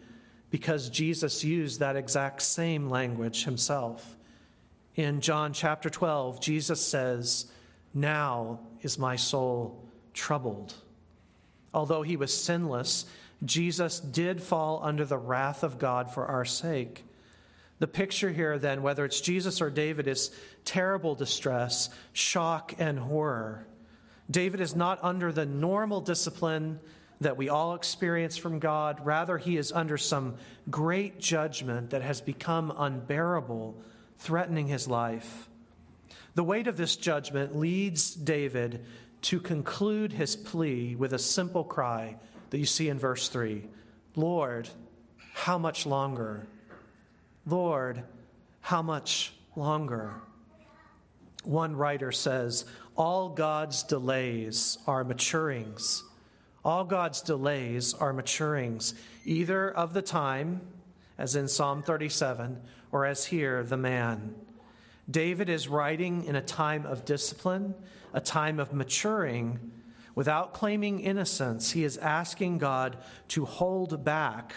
because 0.49 0.89
Jesus 0.89 1.43
used 1.43 1.79
that 1.79 1.95
exact 1.95 2.41
same 2.41 2.89
language 2.89 3.45
himself. 3.45 4.15
In 4.95 5.21
John 5.21 5.53
chapter 5.53 5.89
12, 5.89 6.39
Jesus 6.39 6.85
says, 6.85 7.51
now 7.93 8.59
is 8.81 8.99
my 8.99 9.15
soul 9.15 9.83
troubled. 10.13 10.73
Although 11.73 12.03
he 12.03 12.15
was 12.15 12.35
sinless, 12.35 13.05
Jesus 13.43 13.99
did 13.99 14.41
fall 14.41 14.79
under 14.83 15.05
the 15.05 15.17
wrath 15.17 15.63
of 15.63 15.79
God 15.79 16.11
for 16.11 16.25
our 16.25 16.45
sake. 16.45 17.03
The 17.79 17.87
picture 17.87 18.31
here, 18.31 18.57
then, 18.57 18.81
whether 18.81 19.05
it's 19.05 19.21
Jesus 19.21 19.61
or 19.61 19.69
David, 19.69 20.07
is 20.07 20.31
terrible 20.65 21.13
distress, 21.13 21.89
shock, 22.13 22.73
and 22.79 22.97
horror. 22.97 23.67
David 24.29 24.61
is 24.61 24.75
not 24.75 24.99
under 25.03 25.31
the 25.31 25.45
normal 25.45 26.01
discipline 26.01 26.79
that 27.21 27.38
we 27.38 27.50
all 27.50 27.74
experience 27.74 28.38
from 28.38 28.59
God. 28.59 29.05
Rather, 29.05 29.38
he 29.38 29.57
is 29.57 29.71
under 29.71 29.97
some 29.97 30.36
great 30.69 31.19
judgment 31.19 31.89
that 31.89 32.01
has 32.01 32.21
become 32.21 32.71
unbearable, 32.77 33.75
threatening 34.17 34.67
his 34.67 34.88
life. 34.88 35.50
The 36.36 36.43
weight 36.43 36.67
of 36.67 36.77
this 36.77 36.95
judgment 36.95 37.55
leads 37.55 38.13
David 38.13 38.86
to 39.24 39.39
conclude 39.39 40.13
his 40.13 40.36
plea 40.36 40.95
with 40.95 41.13
a 41.13 41.19
simple 41.19 41.63
cry 41.63 42.17
that 42.51 42.59
you 42.59 42.65
see 42.65 42.89
in 42.89 43.00
verse 43.00 43.27
3 43.29 43.63
Lord, 44.15 44.69
how 45.33 45.57
much 45.57 45.86
longer? 45.86 46.47
Lord, 47.45 48.03
how 48.62 48.81
much 48.81 49.33
longer? 49.55 50.15
One 51.43 51.75
writer 51.75 52.12
says, 52.12 52.65
All 52.95 53.29
God's 53.29 53.83
delays 53.83 54.77
are 54.88 55.05
maturings. 55.05 56.01
All 56.67 56.83
God's 56.83 57.21
delays 57.21 57.93
are 57.93 58.13
maturings, 58.13 58.93
either 59.24 59.71
of 59.71 59.93
the 59.93 60.01
time, 60.01 60.59
as 61.17 61.33
in 61.33 61.47
Psalm 61.47 61.81
37, 61.81 62.59
or 62.91 63.05
as 63.05 63.27
here, 63.27 63.63
the 63.63 63.77
man. 63.77 64.36
David 65.09 65.47
is 65.47 65.69
writing 65.69 66.25
in 66.25 66.36
a 66.36 66.41
time 66.41 66.86
of 66.86 67.05
discipline, 67.05 67.74
a 68.12 68.19
time 68.19 68.59
of 68.59 68.74
maturing. 68.74 69.71
Without 70.13 70.53
claiming 70.53 71.00
innocence, 71.00 71.71
he 71.71 71.86
is 71.86 71.97
asking 72.00 72.57
God 72.57 72.97
to 73.29 73.45
hold 73.45 74.03
back 74.03 74.53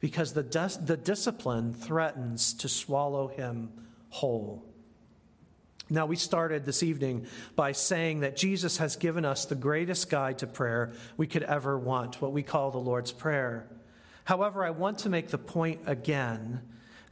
because 0.00 0.32
the, 0.32 0.42
the 0.82 0.96
discipline 0.96 1.72
threatens 1.72 2.52
to 2.54 2.68
swallow 2.68 3.28
him 3.28 3.70
whole. 4.08 4.67
Now, 5.90 6.06
we 6.06 6.16
started 6.16 6.64
this 6.64 6.82
evening 6.82 7.26
by 7.56 7.72
saying 7.72 8.20
that 8.20 8.36
Jesus 8.36 8.76
has 8.76 8.96
given 8.96 9.24
us 9.24 9.46
the 9.46 9.54
greatest 9.54 10.10
guide 10.10 10.38
to 10.38 10.46
prayer 10.46 10.92
we 11.16 11.26
could 11.26 11.42
ever 11.42 11.78
want, 11.78 12.20
what 12.20 12.32
we 12.32 12.42
call 12.42 12.70
the 12.70 12.78
Lord's 12.78 13.12
Prayer. 13.12 13.66
However, 14.24 14.64
I 14.64 14.70
want 14.70 14.98
to 15.00 15.08
make 15.08 15.28
the 15.28 15.38
point 15.38 15.80
again 15.86 16.60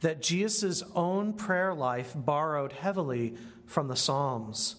that 0.01 0.21
Jesus' 0.21 0.83
own 0.93 1.33
prayer 1.33 1.73
life 1.73 2.13
borrowed 2.15 2.71
heavily 2.71 3.35
from 3.65 3.87
the 3.87 3.95
Psalms. 3.95 4.75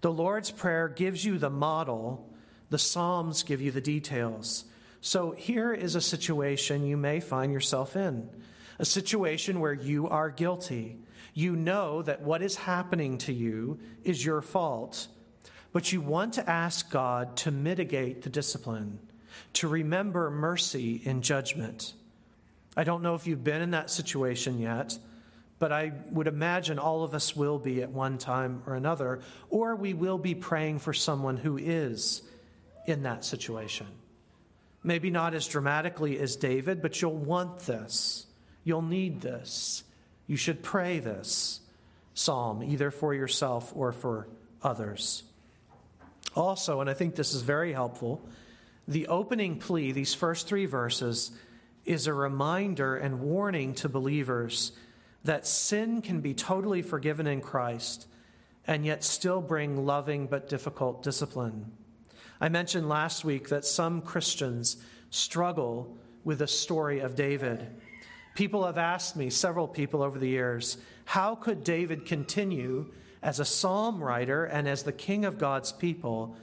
The 0.00 0.12
Lord's 0.12 0.52
Prayer 0.52 0.88
gives 0.88 1.24
you 1.24 1.36
the 1.36 1.50
model, 1.50 2.32
the 2.70 2.78
Psalms 2.78 3.42
give 3.42 3.60
you 3.60 3.72
the 3.72 3.80
details. 3.80 4.64
So 5.00 5.32
here 5.32 5.72
is 5.72 5.96
a 5.96 6.00
situation 6.00 6.86
you 6.86 6.96
may 6.96 7.18
find 7.18 7.52
yourself 7.52 7.96
in 7.96 8.30
a 8.80 8.84
situation 8.84 9.60
where 9.60 9.74
you 9.74 10.08
are 10.08 10.30
guilty. 10.30 10.96
You 11.34 11.56
know 11.56 12.02
that 12.02 12.22
what 12.22 12.42
is 12.42 12.56
happening 12.56 13.18
to 13.18 13.32
you 13.32 13.78
is 14.04 14.24
your 14.24 14.42
fault, 14.42 15.08
but 15.72 15.92
you 15.92 16.00
want 16.00 16.34
to 16.34 16.50
ask 16.50 16.90
God 16.90 17.36
to 17.38 17.50
mitigate 17.50 18.22
the 18.22 18.30
discipline, 18.30 18.98
to 19.54 19.68
remember 19.68 20.30
mercy 20.30 21.00
in 21.04 21.22
judgment. 21.22 21.94
I 22.76 22.84
don't 22.84 23.02
know 23.02 23.14
if 23.14 23.26
you've 23.26 23.44
been 23.44 23.62
in 23.62 23.72
that 23.72 23.90
situation 23.90 24.58
yet, 24.58 24.98
but 25.58 25.72
I 25.72 25.92
would 26.10 26.26
imagine 26.26 26.78
all 26.78 27.04
of 27.04 27.14
us 27.14 27.36
will 27.36 27.58
be 27.58 27.82
at 27.82 27.90
one 27.90 28.18
time 28.18 28.62
or 28.66 28.74
another, 28.74 29.20
or 29.50 29.76
we 29.76 29.94
will 29.94 30.18
be 30.18 30.34
praying 30.34 30.78
for 30.78 30.94
someone 30.94 31.36
who 31.36 31.58
is 31.58 32.22
in 32.86 33.02
that 33.02 33.24
situation. 33.24 33.86
Maybe 34.82 35.10
not 35.10 35.34
as 35.34 35.46
dramatically 35.46 36.18
as 36.18 36.36
David, 36.36 36.80
but 36.80 37.00
you'll 37.02 37.14
want 37.14 37.60
this. 37.60 38.26
You'll 38.64 38.82
need 38.82 39.20
this. 39.20 39.84
You 40.30 40.36
should 40.36 40.62
pray 40.62 41.00
this 41.00 41.58
psalm, 42.14 42.62
either 42.62 42.92
for 42.92 43.12
yourself 43.12 43.72
or 43.74 43.90
for 43.90 44.28
others. 44.62 45.24
Also, 46.36 46.80
and 46.80 46.88
I 46.88 46.94
think 46.94 47.16
this 47.16 47.34
is 47.34 47.42
very 47.42 47.72
helpful, 47.72 48.22
the 48.86 49.08
opening 49.08 49.58
plea, 49.58 49.90
these 49.90 50.14
first 50.14 50.46
three 50.46 50.66
verses, 50.66 51.32
is 51.84 52.06
a 52.06 52.14
reminder 52.14 52.94
and 52.96 53.22
warning 53.22 53.74
to 53.74 53.88
believers 53.88 54.70
that 55.24 55.48
sin 55.48 56.00
can 56.00 56.20
be 56.20 56.32
totally 56.32 56.82
forgiven 56.82 57.26
in 57.26 57.40
Christ 57.40 58.06
and 58.68 58.86
yet 58.86 59.02
still 59.02 59.40
bring 59.40 59.84
loving 59.84 60.28
but 60.28 60.48
difficult 60.48 61.02
discipline. 61.02 61.72
I 62.40 62.50
mentioned 62.50 62.88
last 62.88 63.24
week 63.24 63.48
that 63.48 63.64
some 63.64 64.00
Christians 64.00 64.76
struggle 65.10 65.96
with 66.22 66.38
the 66.38 66.46
story 66.46 67.00
of 67.00 67.16
David. 67.16 67.66
People 68.34 68.64
have 68.64 68.78
asked 68.78 69.16
me, 69.16 69.30
several 69.30 69.68
people 69.68 70.02
over 70.02 70.18
the 70.18 70.28
years, 70.28 70.78
how 71.04 71.34
could 71.34 71.64
David 71.64 72.06
continue 72.06 72.92
as 73.22 73.40
a 73.40 73.44
psalm 73.44 74.02
writer 74.02 74.44
and 74.44 74.68
as 74.68 74.82
the 74.82 74.92
king 74.92 75.24
of 75.24 75.38
God's 75.38 75.72
people 75.72 76.36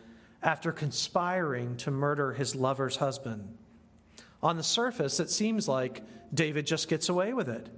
after 0.43 0.71
conspiring 0.71 1.77
to 1.77 1.91
murder 1.91 2.33
his 2.33 2.55
lover's 2.55 2.97
husband? 2.97 3.57
On 4.43 4.57
the 4.57 4.63
surface, 4.63 5.19
it 5.19 5.29
seems 5.29 5.67
like 5.67 6.03
David 6.33 6.67
just 6.67 6.89
gets 6.89 7.09
away 7.09 7.33
with 7.33 7.49
it. 7.49 7.69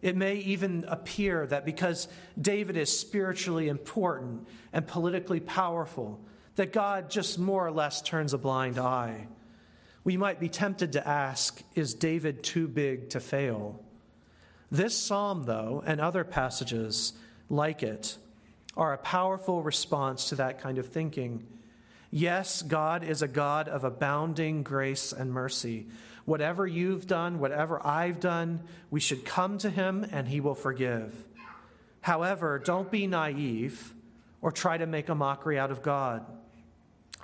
It 0.00 0.16
may 0.16 0.36
even 0.36 0.84
appear 0.86 1.46
that 1.48 1.64
because 1.64 2.08
David 2.40 2.76
is 2.76 2.96
spiritually 2.96 3.68
important 3.68 4.46
and 4.72 4.86
politically 4.86 5.40
powerful, 5.40 6.20
that 6.54 6.72
God 6.72 7.10
just 7.10 7.38
more 7.38 7.66
or 7.66 7.72
less 7.72 8.00
turns 8.00 8.32
a 8.32 8.38
blind 8.38 8.78
eye. 8.78 9.26
We 10.04 10.16
might 10.16 10.40
be 10.40 10.48
tempted 10.48 10.92
to 10.92 11.06
ask 11.06 11.62
Is 11.74 11.94
David 11.94 12.42
too 12.42 12.68
big 12.68 13.10
to 13.10 13.20
fail? 13.20 13.82
This 14.70 14.96
psalm, 14.96 15.44
though, 15.44 15.82
and 15.86 16.00
other 16.00 16.24
passages 16.24 17.14
like 17.48 17.82
it, 17.82 18.18
are 18.76 18.92
a 18.92 18.98
powerful 18.98 19.62
response 19.62 20.28
to 20.28 20.36
that 20.36 20.60
kind 20.60 20.78
of 20.78 20.88
thinking. 20.88 21.46
Yes, 22.10 22.62
God 22.62 23.02
is 23.02 23.22
a 23.22 23.28
God 23.28 23.68
of 23.68 23.84
abounding 23.84 24.62
grace 24.62 25.12
and 25.12 25.32
mercy. 25.32 25.86
Whatever 26.24 26.66
you've 26.66 27.06
done, 27.06 27.38
whatever 27.38 27.84
I've 27.86 28.20
done, 28.20 28.60
we 28.90 29.00
should 29.00 29.24
come 29.24 29.58
to 29.58 29.70
Him 29.70 30.06
and 30.12 30.28
He 30.28 30.40
will 30.40 30.54
forgive. 30.54 31.14
However, 32.02 32.58
don't 32.58 32.90
be 32.90 33.06
naive 33.06 33.94
or 34.40 34.52
try 34.52 34.78
to 34.78 34.86
make 34.86 35.08
a 35.08 35.14
mockery 35.14 35.58
out 35.58 35.70
of 35.70 35.82
God. 35.82 36.24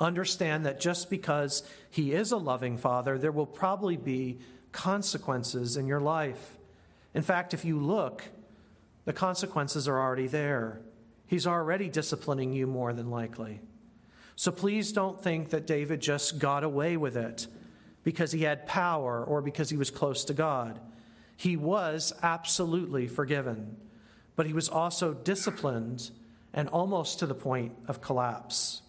Understand 0.00 0.66
that 0.66 0.80
just 0.80 1.08
because 1.08 1.62
He 1.90 2.12
is 2.12 2.32
a 2.32 2.36
loving 2.36 2.76
Father, 2.76 3.18
there 3.18 3.32
will 3.32 3.46
probably 3.46 3.96
be 3.96 4.38
consequences 4.72 5.76
in 5.76 5.86
your 5.86 6.00
life. 6.00 6.56
In 7.14 7.22
fact, 7.22 7.54
if 7.54 7.64
you 7.64 7.78
look, 7.78 8.24
the 9.04 9.12
consequences 9.12 9.86
are 9.86 10.00
already 10.00 10.26
there. 10.26 10.80
He's 11.26 11.46
already 11.46 11.88
disciplining 11.88 12.52
you 12.52 12.66
more 12.66 12.92
than 12.92 13.10
likely. 13.10 13.60
So 14.36 14.50
please 14.50 14.92
don't 14.92 15.22
think 15.22 15.50
that 15.50 15.66
David 15.66 16.00
just 16.00 16.38
got 16.38 16.64
away 16.64 16.96
with 16.96 17.16
it 17.16 17.46
because 18.02 18.32
he 18.32 18.42
had 18.42 18.66
power 18.66 19.22
or 19.24 19.40
because 19.40 19.70
he 19.70 19.76
was 19.76 19.90
close 19.90 20.24
to 20.24 20.34
God. 20.34 20.80
He 21.36 21.56
was 21.56 22.12
absolutely 22.22 23.06
forgiven, 23.06 23.76
but 24.36 24.46
he 24.46 24.52
was 24.52 24.68
also 24.68 25.14
disciplined 25.14 26.10
and 26.52 26.68
almost 26.68 27.18
to 27.20 27.26
the 27.26 27.34
point 27.34 27.72
of 27.88 28.00
collapse. 28.00 28.82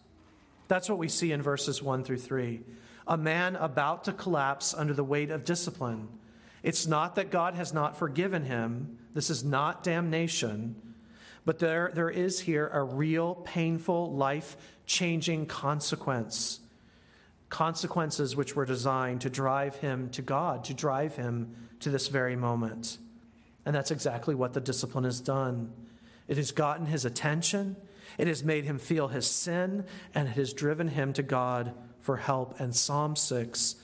That's 0.67 0.89
what 0.89 0.97
we 0.97 1.08
see 1.08 1.32
in 1.32 1.41
verses 1.41 1.82
1 1.82 2.04
through 2.04 2.17
3. 2.17 2.62
A 3.08 3.17
man 3.17 3.56
about 3.56 4.06
to 4.06 4.13
collapse 4.13 4.73
under 4.73 4.93
the 4.93 5.04
weight 5.04 5.30
of 5.30 5.45
discipline. 5.45 6.08
It's 6.63 6.88
not 6.88 7.15
that 7.15 7.30
God 7.30 7.54
has 7.54 7.73
not 7.73 7.97
forgiven 7.97 8.45
him, 8.45 8.97
this 9.13 9.30
is 9.30 9.43
not 9.43 9.84
damnation, 9.84 10.75
but 11.45 11.60
there, 11.60 11.91
there 11.93 12.10
is 12.10 12.39
here 12.39 12.67
a 12.73 12.84
real, 12.84 13.36
painful, 13.36 14.12
life 14.13 14.58
changing 14.88 15.45
consequence. 15.45 16.60
Consequences 17.49 18.36
which 18.36 18.56
were 18.56 18.65
designed 18.65 19.21
to 19.21 19.30
drive 19.30 19.75
him 19.75 20.10
to 20.10 20.23
God, 20.23 20.63
to 20.65 20.73
drive 20.73 21.15
him 21.15 21.56
to 21.82 21.91
this 21.91 22.08
very 22.08 22.36
moment. 22.36 22.97
And 23.65 23.75
that's 23.75 23.91
exactly 23.91 24.34
what 24.34 24.54
the 24.54 24.62
discipline 24.62 25.04
has 25.04 25.21
done. 25.21 25.71
It 26.28 26.38
has 26.38 26.51
gotten 26.51 26.88
his 26.88 27.06
attention, 27.06 27.75
it 28.17 28.28
has 28.28 28.43
made 28.43 28.65
him 28.65 28.80
feel 28.80 29.08
his 29.08 29.30
sin, 29.30 29.86
and 30.13 30.28
it 30.28 30.32
has 30.32 30.54
driven 30.54 30.88
him 30.88 31.13
to 31.13 31.23
God 31.23 31.73
for 31.99 32.17
help. 32.17 32.60
And 32.60 32.75
Psalm 32.75 33.15
6 33.15 33.75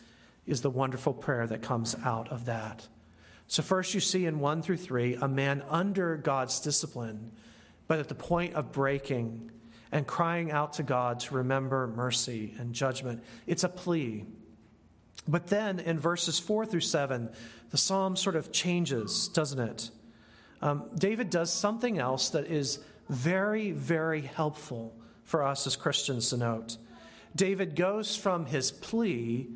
is 0.46 0.62
the 0.62 0.70
wonderful 0.70 1.14
prayer 1.14 1.48
that 1.48 1.62
comes 1.62 1.96
out 2.04 2.30
of 2.30 2.46
that. 2.46 2.88
So, 3.48 3.62
first, 3.62 3.94
you 3.94 4.00
see 4.00 4.26
in 4.26 4.40
1 4.40 4.62
through 4.62 4.78
3 4.78 5.16
a 5.16 5.28
man 5.28 5.64
under 5.70 6.16
God's 6.16 6.60
discipline, 6.62 7.32
but 7.88 8.00
at 8.00 8.08
the 8.08 8.16
point 8.16 8.54
of 8.54 8.72
breaking 8.72 9.52
and 9.92 10.08
crying 10.08 10.52
out 10.52 10.74
to 10.74 10.84
God 10.84 11.20
to 11.22 11.36
remember 11.36 11.88
mercy 11.88 12.54
and 12.58 12.74
judgment. 12.74 13.24
It's 13.46 13.64
a 13.64 13.70
plea. 13.70 14.26
But 15.28 15.48
then 15.48 15.80
in 15.80 16.00
verses 16.00 16.40
4 16.40 16.66
through 16.66 16.80
7, 16.82 17.30
the 17.70 17.78
psalm 17.78 18.16
sort 18.16 18.36
of 18.36 18.52
changes, 18.52 19.28
doesn't 19.30 19.60
it? 19.60 19.92
Um, 20.62 20.90
David 20.96 21.30
does 21.30 21.52
something 21.52 21.98
else 21.98 22.30
that 22.30 22.46
is 22.46 22.80
very, 23.12 23.72
very 23.72 24.22
helpful 24.22 24.96
for 25.26 25.44
us 25.44 25.68
as 25.68 25.76
Christians 25.76 26.30
to 26.30 26.38
note. 26.38 26.78
David 27.36 27.76
goes 27.76 28.16
from 28.16 28.46
his 28.46 28.72
plea 28.72 29.50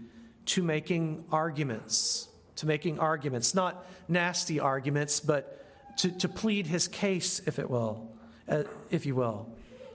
to 0.48 0.62
making 0.62 1.24
arguments, 1.32 2.28
to 2.58 2.66
making 2.66 3.00
arguments, 3.00 3.56
not 3.56 3.86
nasty 4.08 4.60
arguments, 4.60 5.20
but 5.22 5.98
to, 5.98 6.12
to 6.12 6.30
plead 6.30 6.68
his 6.68 6.88
case, 6.90 7.42
if 7.48 7.58
it 7.58 7.70
will, 7.70 8.10
uh, 8.50 8.64
if 8.92 9.06
you 9.06 9.16
will. 9.16 9.50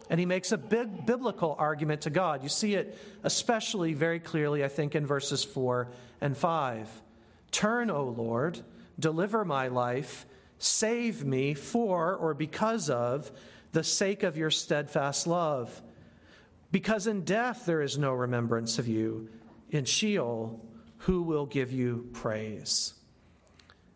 And 0.09 0.19
he 0.19 0.27
makes 0.27 0.53
a 0.53 0.59
big 0.59 1.07
biblical 1.07 1.55
argument 1.59 2.03
to 2.03 2.11
God. 2.11 2.43
You 2.43 2.49
see 2.49 2.75
it 2.75 2.99
especially 3.23 3.93
very 3.93 4.21
clearly, 4.21 4.65
I 4.65 4.69
think, 4.69 4.95
in 4.95 5.07
verses 5.07 5.45
4 5.45 5.89
and 6.21 6.37
5. 6.37 6.89
Turn, 7.53 7.91
O 7.91 8.05
Lord, 8.05 8.59
deliver 8.99 9.45
my 9.45 9.69
life 9.69 10.27
Save 10.61 11.25
me 11.25 11.55
for 11.55 12.15
or 12.15 12.35
because 12.35 12.91
of 12.91 13.33
the 13.73 13.83
sake 13.83 14.23
of 14.23 14.37
your 14.37 14.51
steadfast 14.51 15.27
love. 15.27 15.81
Because 16.71 17.07
in 17.07 17.23
death 17.23 17.65
there 17.65 17.81
is 17.81 17.97
no 17.97 18.13
remembrance 18.13 18.79
of 18.79 18.87
you. 18.87 19.31
In 19.71 19.87
Sheol, 19.87 20.61
who 20.99 21.23
will 21.23 21.47
give 21.47 21.73
you 21.73 22.11
praise? 22.13 22.93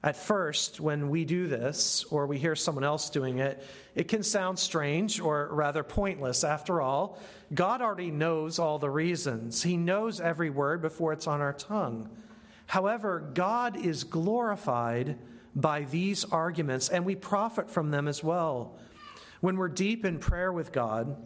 At 0.03 0.16
first, 0.16 0.81
when 0.81 1.11
we 1.11 1.27
do 1.27 1.48
this, 1.48 2.05
or 2.11 2.27
we 2.27 2.38
hear 2.38 2.57
someone 2.57 2.85
else 2.85 3.11
doing 3.11 3.38
it, 3.38 3.62
it 3.94 4.09
can 4.09 4.22
sound 4.22 4.59
strange 4.59 5.20
or 5.20 5.48
rather 5.53 5.83
pointless. 5.83 6.44
After 6.44 6.81
all, 6.81 7.18
God 7.53 7.83
already 7.83 8.11
knows 8.11 8.59
all 8.59 8.79
the 8.79 8.90
reasons, 8.90 9.62
He 9.62 9.77
knows 9.77 10.18
every 10.18 10.50
word 10.50 10.81
before 10.81 11.12
it's 11.12 11.27
on 11.27 11.42
our 11.42 11.53
tongue. 11.53 12.09
However, 12.66 13.31
God 13.35 13.77
is 13.77 14.05
glorified 14.05 15.18
by 15.54 15.82
these 15.82 16.24
arguments, 16.24 16.88
and 16.88 17.04
we 17.04 17.14
profit 17.14 17.70
from 17.70 17.90
them 17.90 18.08
as 18.08 18.22
well. 18.22 18.76
When 19.40 19.56
we're 19.56 19.68
deep 19.68 20.04
in 20.04 20.18
prayer 20.18 20.52
with 20.52 20.72
God 20.72 21.16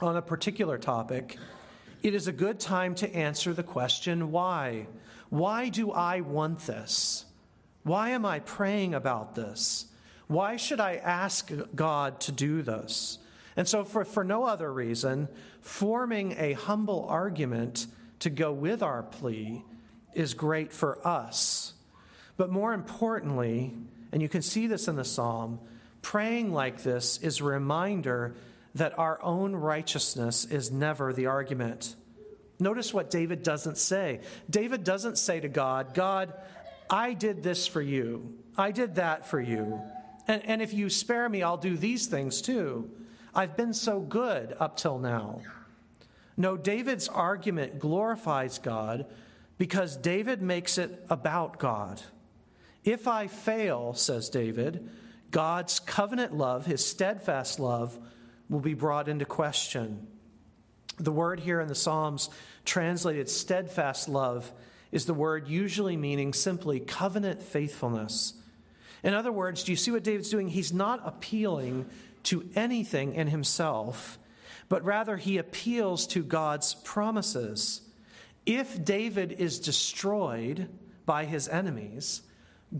on 0.00 0.16
a 0.16 0.22
particular 0.22 0.78
topic, 0.78 1.36
it 2.02 2.14
is 2.14 2.28
a 2.28 2.32
good 2.32 2.60
time 2.60 2.94
to 2.96 3.14
answer 3.14 3.52
the 3.52 3.62
question 3.62 4.30
why? 4.30 4.86
Why 5.30 5.68
do 5.68 5.90
I 5.90 6.20
want 6.20 6.60
this? 6.60 7.24
Why 7.82 8.10
am 8.10 8.24
I 8.24 8.40
praying 8.40 8.94
about 8.94 9.34
this? 9.34 9.86
Why 10.28 10.56
should 10.56 10.80
I 10.80 10.96
ask 10.96 11.50
God 11.74 12.20
to 12.22 12.32
do 12.32 12.62
this? 12.62 13.18
And 13.56 13.66
so, 13.66 13.84
for, 13.84 14.04
for 14.04 14.22
no 14.22 14.44
other 14.44 14.72
reason, 14.72 15.28
forming 15.60 16.34
a 16.38 16.52
humble 16.52 17.06
argument 17.08 17.86
to 18.20 18.30
go 18.30 18.52
with 18.52 18.82
our 18.82 19.02
plea 19.02 19.64
is 20.14 20.34
great 20.34 20.72
for 20.72 21.06
us. 21.06 21.72
But 22.36 22.50
more 22.50 22.72
importantly, 22.72 23.74
and 24.12 24.20
you 24.22 24.28
can 24.28 24.42
see 24.42 24.66
this 24.66 24.88
in 24.88 24.96
the 24.96 25.04
psalm, 25.04 25.58
praying 26.02 26.52
like 26.52 26.82
this 26.82 27.18
is 27.18 27.40
a 27.40 27.44
reminder 27.44 28.34
that 28.74 28.98
our 28.98 29.22
own 29.22 29.56
righteousness 29.56 30.44
is 30.44 30.70
never 30.70 31.12
the 31.12 31.26
argument. 31.26 31.96
Notice 32.58 32.92
what 32.92 33.10
David 33.10 33.42
doesn't 33.42 33.78
say. 33.78 34.20
David 34.48 34.84
doesn't 34.84 35.18
say 35.18 35.40
to 35.40 35.48
God, 35.48 35.94
God, 35.94 36.32
I 36.88 37.14
did 37.14 37.42
this 37.42 37.66
for 37.66 37.82
you, 37.82 38.34
I 38.56 38.70
did 38.70 38.96
that 38.96 39.26
for 39.26 39.40
you. 39.40 39.80
And, 40.28 40.44
and 40.44 40.62
if 40.62 40.74
you 40.74 40.90
spare 40.90 41.28
me, 41.28 41.42
I'll 41.42 41.56
do 41.56 41.76
these 41.76 42.06
things 42.06 42.42
too. 42.42 42.90
I've 43.34 43.56
been 43.56 43.74
so 43.74 44.00
good 44.00 44.56
up 44.58 44.76
till 44.76 44.98
now. 44.98 45.42
No, 46.36 46.56
David's 46.56 47.08
argument 47.08 47.78
glorifies 47.78 48.58
God 48.58 49.06
because 49.58 49.96
David 49.96 50.42
makes 50.42 50.78
it 50.78 51.04
about 51.08 51.58
God. 51.58 52.02
If 52.86 53.08
I 53.08 53.26
fail, 53.26 53.94
says 53.94 54.30
David, 54.30 54.88
God's 55.32 55.80
covenant 55.80 56.32
love, 56.32 56.66
his 56.66 56.86
steadfast 56.86 57.58
love, 57.58 57.98
will 58.48 58.60
be 58.60 58.74
brought 58.74 59.08
into 59.08 59.24
question. 59.24 60.06
The 60.96 61.10
word 61.10 61.40
here 61.40 61.60
in 61.60 61.66
the 61.66 61.74
Psalms, 61.74 62.30
translated 62.64 63.28
steadfast 63.28 64.08
love, 64.08 64.52
is 64.92 65.04
the 65.04 65.14
word 65.14 65.48
usually 65.48 65.96
meaning 65.96 66.32
simply 66.32 66.78
covenant 66.78 67.42
faithfulness. 67.42 68.34
In 69.02 69.14
other 69.14 69.32
words, 69.32 69.64
do 69.64 69.72
you 69.72 69.76
see 69.76 69.90
what 69.90 70.04
David's 70.04 70.30
doing? 70.30 70.48
He's 70.48 70.72
not 70.72 71.02
appealing 71.04 71.86
to 72.22 72.48
anything 72.54 73.14
in 73.14 73.26
himself, 73.26 74.16
but 74.68 74.84
rather 74.84 75.16
he 75.16 75.38
appeals 75.38 76.06
to 76.08 76.22
God's 76.22 76.74
promises. 76.74 77.80
If 78.46 78.84
David 78.84 79.32
is 79.32 79.58
destroyed 79.58 80.68
by 81.04 81.24
his 81.24 81.48
enemies, 81.48 82.22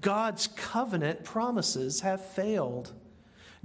God's 0.01 0.49
covenant 0.49 1.25
promises 1.25 2.01
have 2.01 2.25
failed. 2.25 2.93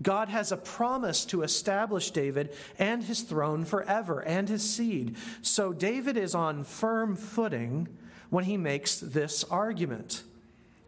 God 0.01 0.29
has 0.29 0.51
a 0.51 0.57
promise 0.57 1.25
to 1.25 1.43
establish 1.43 2.11
David 2.11 2.55
and 2.79 3.03
his 3.03 3.21
throne 3.21 3.65
forever 3.65 4.21
and 4.21 4.47
his 4.47 4.67
seed. 4.67 5.15
So 5.41 5.73
David 5.73 6.17
is 6.17 6.33
on 6.33 6.63
firm 6.63 7.15
footing 7.15 7.87
when 8.29 8.45
he 8.45 8.57
makes 8.57 8.99
this 8.99 9.43
argument. 9.43 10.23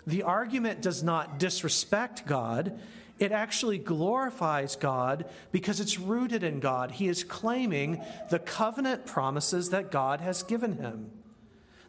The 0.07 0.23
argument 0.23 0.81
does 0.81 1.03
not 1.03 1.39
disrespect 1.39 2.25
God, 2.25 2.79
it 3.19 3.31
actually 3.31 3.77
glorifies 3.77 4.75
God 4.75 5.25
because 5.51 5.79
it's 5.79 5.99
rooted 5.99 6.43
in 6.43 6.59
God. 6.59 6.91
He 6.91 7.07
is 7.07 7.23
claiming 7.23 8.03
the 8.29 8.39
covenant 8.39 9.05
promises 9.05 9.69
that 9.69 9.91
God 9.91 10.19
has 10.19 10.43
given 10.43 10.77
him. 10.77 11.11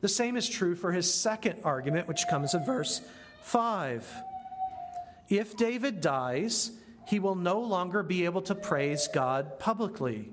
The 0.00 0.08
same 0.08 0.36
is 0.36 0.48
true 0.48 0.76
for 0.76 0.92
his 0.92 1.12
second 1.12 1.60
argument, 1.64 2.08
which 2.08 2.28
comes 2.28 2.52
in 2.52 2.64
verse 2.64 3.00
5. 3.44 4.10
If 5.28 5.54
David 5.54 6.00
dies, 6.00 6.72
he 7.06 7.18
will 7.18 7.34
no 7.34 7.60
longer 7.60 8.02
be 8.02 8.24
able 8.24 8.40
to 8.42 8.54
praise 8.54 9.06
God 9.06 9.58
publicly. 9.58 10.30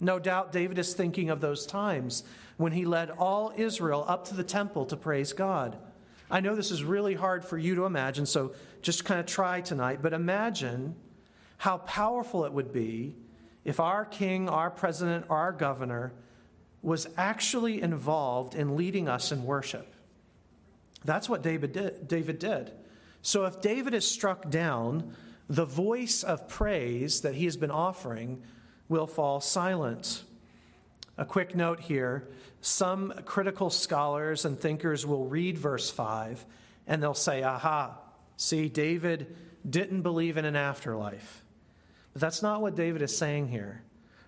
No 0.00 0.18
doubt 0.18 0.50
David 0.50 0.78
is 0.78 0.94
thinking 0.94 1.28
of 1.28 1.42
those 1.42 1.66
times 1.66 2.24
when 2.56 2.72
he 2.72 2.86
led 2.86 3.10
all 3.10 3.52
Israel 3.56 4.06
up 4.08 4.26
to 4.28 4.34
the 4.34 4.42
temple 4.42 4.86
to 4.86 4.96
praise 4.96 5.34
God. 5.34 5.76
I 6.30 6.40
know 6.40 6.56
this 6.56 6.70
is 6.70 6.82
really 6.82 7.12
hard 7.12 7.44
for 7.44 7.58
you 7.58 7.74
to 7.74 7.84
imagine, 7.84 8.24
so 8.24 8.54
just 8.80 9.04
kind 9.04 9.20
of 9.20 9.26
try 9.26 9.60
tonight, 9.60 9.98
but 10.00 10.14
imagine 10.14 10.96
how 11.58 11.76
powerful 11.78 12.46
it 12.46 12.52
would 12.54 12.72
be 12.72 13.16
if 13.66 13.80
our 13.80 14.06
king, 14.06 14.48
our 14.48 14.70
president, 14.70 15.26
our 15.28 15.52
governor 15.52 16.14
was 16.80 17.06
actually 17.18 17.82
involved 17.82 18.54
in 18.54 18.76
leading 18.76 19.10
us 19.10 19.30
in 19.30 19.44
worship. 19.44 19.94
That's 21.04 21.28
what 21.28 21.42
David 21.42 21.72
did. 21.72 22.08
David 22.08 22.38
did. 22.38 22.72
So 23.22 23.44
if 23.44 23.60
David 23.60 23.94
is 23.94 24.10
struck 24.10 24.50
down, 24.50 25.14
the 25.48 25.64
voice 25.64 26.22
of 26.22 26.48
praise 26.48 27.22
that 27.22 27.34
he 27.34 27.44
has 27.44 27.56
been 27.56 27.70
offering 27.70 28.42
will 28.88 29.06
fall 29.06 29.40
silent. 29.40 30.24
A 31.18 31.24
quick 31.24 31.54
note 31.54 31.80
here 31.80 32.28
some 32.62 33.12
critical 33.24 33.70
scholars 33.70 34.44
and 34.44 34.58
thinkers 34.58 35.06
will 35.06 35.24
read 35.24 35.56
verse 35.56 35.90
5 35.90 36.44
and 36.86 37.02
they'll 37.02 37.14
say, 37.14 37.42
aha, 37.42 37.96
see, 38.36 38.68
David 38.68 39.34
didn't 39.68 40.02
believe 40.02 40.36
in 40.36 40.44
an 40.44 40.56
afterlife. 40.56 41.42
But 42.12 42.20
that's 42.20 42.42
not 42.42 42.60
what 42.60 42.74
David 42.74 43.02
is 43.02 43.16
saying 43.16 43.48
here. 43.48 43.82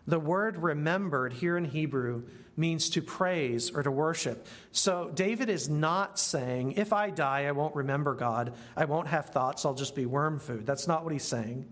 The 0.07 0.19
word 0.19 0.57
remembered 0.57 1.33
here 1.33 1.57
in 1.57 1.65
Hebrew 1.65 2.25
means 2.57 2.91
to 2.91 3.03
praise 3.03 3.71
or 3.71 3.83
to 3.83 3.91
worship. 3.91 4.47
So 4.73 5.11
David 5.15 5.49
is 5.49 5.69
not 5.69 6.19
saying, 6.19 6.73
if 6.73 6.93
I 6.93 7.11
die, 7.11 7.47
I 7.47 7.53
won't 7.53 7.75
remember 7.75 8.15
God. 8.15 8.55
I 8.77 8.85
won't 8.85 9.09
have 9.09 9.31
thoughts. 9.31 9.65
I'll 9.65 9.75
just 9.75 9.95
be 9.95 10.07
worm 10.07 10.39
food. 10.39 10.67
That's 10.67 10.89
not 10.89 11.05
what 11.05 11.13
he's 11.13 11.25
saying. 11.25 11.67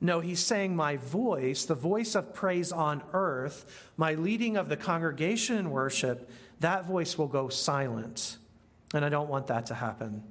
No, 0.00 0.20
he's 0.20 0.40
saying, 0.40 0.74
my 0.74 0.96
voice, 0.96 1.66
the 1.66 1.74
voice 1.74 2.14
of 2.14 2.32
praise 2.32 2.72
on 2.72 3.02
earth, 3.12 3.90
my 3.98 4.14
leading 4.14 4.56
of 4.56 4.70
the 4.70 4.76
congregation 4.76 5.58
in 5.58 5.70
worship, 5.70 6.30
that 6.60 6.86
voice 6.86 7.18
will 7.18 7.28
go 7.28 7.50
silent. 7.50 8.38
And 8.94 9.04
I 9.04 9.10
don't 9.10 9.28
want 9.28 9.48
that 9.48 9.66
to 9.66 9.74
happen. 9.74 10.24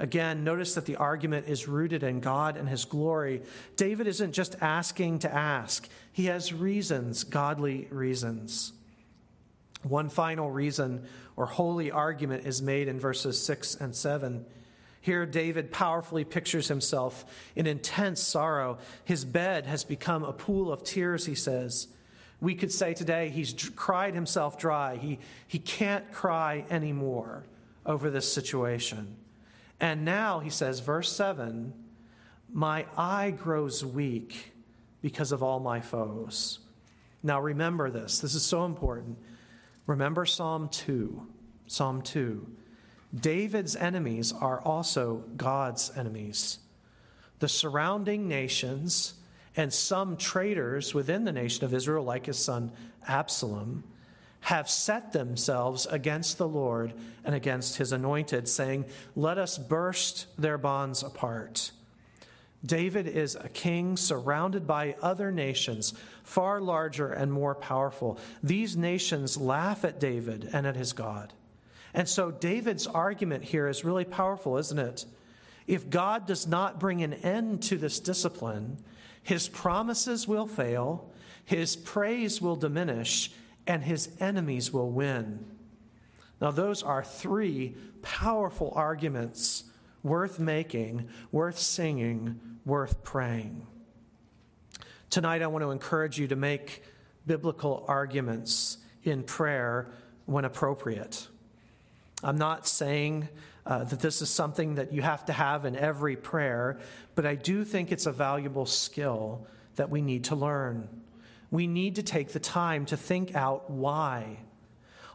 Again, 0.00 0.44
notice 0.44 0.74
that 0.74 0.86
the 0.86 0.96
argument 0.96 1.46
is 1.46 1.68
rooted 1.68 2.02
in 2.02 2.20
God 2.20 2.56
and 2.56 2.66
his 2.66 2.86
glory. 2.86 3.42
David 3.76 4.06
isn't 4.06 4.32
just 4.32 4.56
asking 4.62 5.20
to 5.20 5.32
ask, 5.32 5.86
he 6.10 6.24
has 6.24 6.54
reasons, 6.54 7.22
godly 7.22 7.86
reasons. 7.90 8.72
One 9.82 10.08
final 10.08 10.50
reason 10.50 11.06
or 11.36 11.44
holy 11.44 11.90
argument 11.90 12.46
is 12.46 12.62
made 12.62 12.88
in 12.88 12.98
verses 12.98 13.44
6 13.44 13.74
and 13.74 13.94
7. 13.94 14.46
Here, 15.02 15.26
David 15.26 15.70
powerfully 15.70 16.24
pictures 16.24 16.68
himself 16.68 17.26
in 17.54 17.66
intense 17.66 18.22
sorrow. 18.22 18.78
His 19.04 19.26
bed 19.26 19.66
has 19.66 19.84
become 19.84 20.24
a 20.24 20.32
pool 20.32 20.72
of 20.72 20.82
tears, 20.82 21.26
he 21.26 21.34
says. 21.34 21.88
We 22.40 22.54
could 22.54 22.72
say 22.72 22.94
today 22.94 23.28
he's 23.28 23.52
cried 23.76 24.14
himself 24.14 24.58
dry. 24.58 24.96
He, 24.96 25.18
he 25.46 25.58
can't 25.58 26.10
cry 26.10 26.64
anymore 26.70 27.44
over 27.84 28.08
this 28.08 28.30
situation. 28.32 29.16
And 29.80 30.04
now, 30.04 30.40
he 30.40 30.50
says, 30.50 30.80
verse 30.80 31.10
7 31.12 31.72
My 32.52 32.86
eye 32.96 33.30
grows 33.30 33.84
weak 33.84 34.52
because 35.00 35.32
of 35.32 35.42
all 35.42 35.60
my 35.60 35.80
foes. 35.80 36.58
Now, 37.22 37.40
remember 37.40 37.90
this. 37.90 38.18
This 38.18 38.34
is 38.34 38.42
so 38.42 38.64
important. 38.64 39.18
Remember 39.86 40.26
Psalm 40.26 40.68
2. 40.68 41.26
Psalm 41.66 42.02
2. 42.02 42.46
David's 43.18 43.74
enemies 43.74 44.32
are 44.32 44.60
also 44.60 45.24
God's 45.36 45.90
enemies. 45.96 46.58
The 47.40 47.48
surrounding 47.48 48.28
nations 48.28 49.14
and 49.56 49.72
some 49.72 50.16
traitors 50.16 50.94
within 50.94 51.24
the 51.24 51.32
nation 51.32 51.64
of 51.64 51.74
Israel, 51.74 52.04
like 52.04 52.26
his 52.26 52.38
son 52.38 52.70
Absalom, 53.08 53.84
have 54.40 54.70
set 54.70 55.12
themselves 55.12 55.86
against 55.86 56.38
the 56.38 56.48
Lord 56.48 56.94
and 57.24 57.34
against 57.34 57.76
his 57.76 57.92
anointed, 57.92 58.48
saying, 58.48 58.86
Let 59.14 59.38
us 59.38 59.58
burst 59.58 60.26
their 60.38 60.58
bonds 60.58 61.02
apart. 61.02 61.72
David 62.64 63.06
is 63.06 63.36
a 63.36 63.48
king 63.48 63.96
surrounded 63.96 64.66
by 64.66 64.94
other 65.00 65.32
nations, 65.32 65.94
far 66.22 66.60
larger 66.60 67.10
and 67.10 67.32
more 67.32 67.54
powerful. 67.54 68.18
These 68.42 68.76
nations 68.76 69.36
laugh 69.36 69.84
at 69.84 69.98
David 69.98 70.50
and 70.52 70.66
at 70.66 70.76
his 70.76 70.92
God. 70.92 71.32
And 71.94 72.08
so 72.08 72.30
David's 72.30 72.86
argument 72.86 73.44
here 73.44 73.66
is 73.66 73.84
really 73.84 74.04
powerful, 74.04 74.58
isn't 74.58 74.78
it? 74.78 75.06
If 75.66 75.88
God 75.88 76.26
does 76.26 76.46
not 76.46 76.78
bring 76.78 77.02
an 77.02 77.14
end 77.14 77.62
to 77.64 77.78
this 77.78 77.98
discipline, 77.98 78.78
his 79.22 79.48
promises 79.48 80.28
will 80.28 80.46
fail, 80.46 81.10
his 81.44 81.76
praise 81.76 82.42
will 82.42 82.56
diminish, 82.56 83.32
and 83.70 83.84
his 83.84 84.10
enemies 84.18 84.72
will 84.72 84.90
win. 84.90 85.44
Now, 86.40 86.50
those 86.50 86.82
are 86.82 87.04
three 87.04 87.76
powerful 88.02 88.72
arguments 88.74 89.62
worth 90.02 90.40
making, 90.40 91.08
worth 91.30 91.56
singing, 91.56 92.40
worth 92.66 93.04
praying. 93.04 93.64
Tonight, 95.08 95.40
I 95.40 95.46
want 95.46 95.62
to 95.62 95.70
encourage 95.70 96.18
you 96.18 96.26
to 96.26 96.34
make 96.34 96.82
biblical 97.28 97.84
arguments 97.86 98.78
in 99.04 99.22
prayer 99.22 99.92
when 100.26 100.44
appropriate. 100.44 101.28
I'm 102.24 102.38
not 102.38 102.66
saying 102.66 103.28
uh, 103.66 103.84
that 103.84 104.00
this 104.00 104.20
is 104.20 104.30
something 104.30 104.74
that 104.74 104.92
you 104.92 105.02
have 105.02 105.26
to 105.26 105.32
have 105.32 105.64
in 105.64 105.76
every 105.76 106.16
prayer, 106.16 106.80
but 107.14 107.24
I 107.24 107.36
do 107.36 107.64
think 107.64 107.92
it's 107.92 108.06
a 108.06 108.12
valuable 108.12 108.66
skill 108.66 109.46
that 109.76 109.90
we 109.90 110.02
need 110.02 110.24
to 110.24 110.34
learn 110.34 110.88
we 111.50 111.66
need 111.66 111.96
to 111.96 112.02
take 112.02 112.28
the 112.28 112.40
time 112.40 112.86
to 112.86 112.96
think 112.96 113.34
out 113.34 113.70
why. 113.70 114.38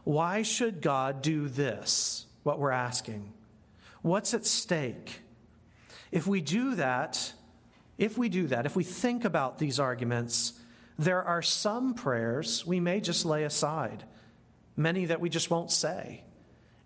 Why 0.04 0.42
should 0.42 0.82
God 0.82 1.22
do 1.22 1.48
this, 1.48 2.26
what 2.42 2.58
we're 2.58 2.70
asking? 2.70 3.32
What's 4.02 4.34
at 4.34 4.46
stake? 4.46 5.20
If 6.12 6.26
we 6.26 6.40
do 6.40 6.76
that, 6.76 7.32
if 7.98 8.16
we 8.16 8.28
do 8.28 8.46
that, 8.48 8.66
if 8.66 8.76
we 8.76 8.84
think 8.84 9.24
about 9.24 9.58
these 9.58 9.80
arguments, 9.80 10.52
there 10.98 11.22
are 11.22 11.42
some 11.42 11.94
prayers 11.94 12.66
we 12.66 12.80
may 12.80 13.00
just 13.00 13.24
lay 13.24 13.44
aside, 13.44 14.04
many 14.76 15.06
that 15.06 15.20
we 15.20 15.28
just 15.28 15.50
won't 15.50 15.70
say, 15.70 16.22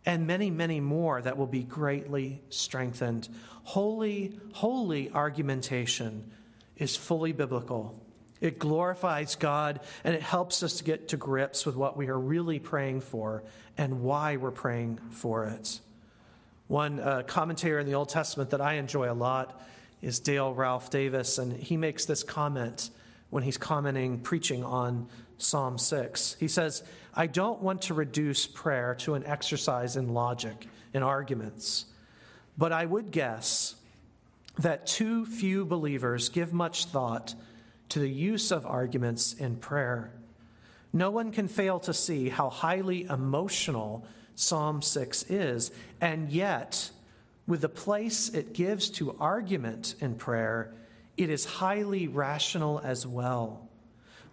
and 0.06 0.26
many, 0.26 0.50
many 0.50 0.80
more 0.80 1.20
that 1.20 1.36
will 1.36 1.46
be 1.46 1.62
greatly 1.62 2.40
strengthened. 2.48 3.28
Holy, 3.64 4.38
holy 4.52 5.10
argumentation 5.10 6.30
is 6.76 6.96
fully 6.96 7.32
biblical. 7.32 8.00
It 8.40 8.58
glorifies 8.58 9.34
God 9.36 9.80
and 10.02 10.14
it 10.14 10.22
helps 10.22 10.62
us 10.62 10.78
to 10.78 10.84
get 10.84 11.08
to 11.08 11.16
grips 11.16 11.66
with 11.66 11.76
what 11.76 11.96
we 11.96 12.08
are 12.08 12.18
really 12.18 12.58
praying 12.58 13.02
for 13.02 13.42
and 13.76 14.02
why 14.02 14.36
we're 14.36 14.50
praying 14.50 14.98
for 15.10 15.46
it. 15.46 15.80
One 16.68 17.00
uh, 17.00 17.22
commentator 17.26 17.78
in 17.78 17.86
the 17.86 17.94
Old 17.94 18.08
Testament 18.08 18.50
that 18.50 18.60
I 18.60 18.74
enjoy 18.74 19.10
a 19.10 19.14
lot 19.14 19.60
is 20.02 20.20
Dale 20.20 20.54
Ralph 20.54 20.88
Davis, 20.88 21.38
and 21.38 21.52
he 21.52 21.76
makes 21.76 22.04
this 22.04 22.22
comment 22.22 22.90
when 23.30 23.42
he's 23.42 23.58
commenting, 23.58 24.20
preaching 24.20 24.64
on 24.64 25.08
Psalm 25.38 25.78
6. 25.78 26.36
He 26.38 26.48
says, 26.48 26.82
I 27.14 27.26
don't 27.26 27.60
want 27.60 27.82
to 27.82 27.94
reduce 27.94 28.46
prayer 28.46 28.94
to 29.00 29.14
an 29.14 29.24
exercise 29.26 29.96
in 29.96 30.14
logic, 30.14 30.68
in 30.94 31.02
arguments, 31.02 31.86
but 32.56 32.72
I 32.72 32.86
would 32.86 33.10
guess 33.10 33.74
that 34.58 34.86
too 34.86 35.26
few 35.26 35.64
believers 35.64 36.28
give 36.28 36.52
much 36.52 36.86
thought 36.86 37.34
to 37.90 37.98
the 37.98 38.10
use 38.10 38.50
of 38.50 38.66
arguments 38.66 39.34
in 39.34 39.56
prayer. 39.56 40.10
No 40.92 41.10
one 41.10 41.30
can 41.30 41.46
fail 41.46 41.78
to 41.80 41.94
see 41.94 42.28
how 42.28 42.50
highly 42.50 43.04
emotional 43.04 44.04
Psalm 44.34 44.80
6 44.80 45.24
is, 45.24 45.70
and 46.00 46.30
yet, 46.30 46.90
with 47.46 47.60
the 47.60 47.68
place 47.68 48.28
it 48.30 48.54
gives 48.54 48.90
to 48.90 49.16
argument 49.20 49.94
in 50.00 50.14
prayer, 50.14 50.72
it 51.16 51.28
is 51.28 51.44
highly 51.44 52.08
rational 52.08 52.80
as 52.82 53.06
well. 53.06 53.68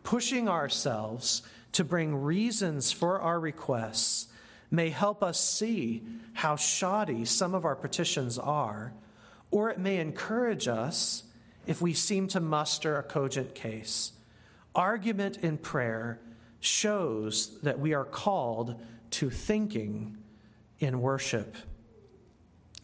Pushing 0.03 0.47
ourselves 0.47 1.41
to 1.73 1.83
bring 1.83 2.15
reasons 2.15 2.91
for 2.91 3.19
our 3.19 3.39
requests 3.39 4.27
may 4.71 4.89
help 4.89 5.23
us 5.23 5.39
see 5.39 6.03
how 6.33 6.55
shoddy 6.55 7.25
some 7.25 7.53
of 7.53 7.65
our 7.65 7.75
petitions 7.75 8.37
are, 8.37 8.93
or 9.51 9.69
it 9.69 9.79
may 9.79 9.97
encourage 9.97 10.67
us 10.67 11.23
if 11.67 11.81
we 11.81 11.93
seem 11.93 12.27
to 12.29 12.39
muster 12.39 12.97
a 12.97 13.03
cogent 13.03 13.53
case. 13.53 14.13
Argument 14.73 15.37
in 15.37 15.57
prayer 15.57 16.19
shows 16.59 17.59
that 17.61 17.79
we 17.79 17.93
are 17.93 18.05
called 18.05 18.81
to 19.11 19.29
thinking 19.29 20.17
in 20.79 21.01
worship. 21.01 21.55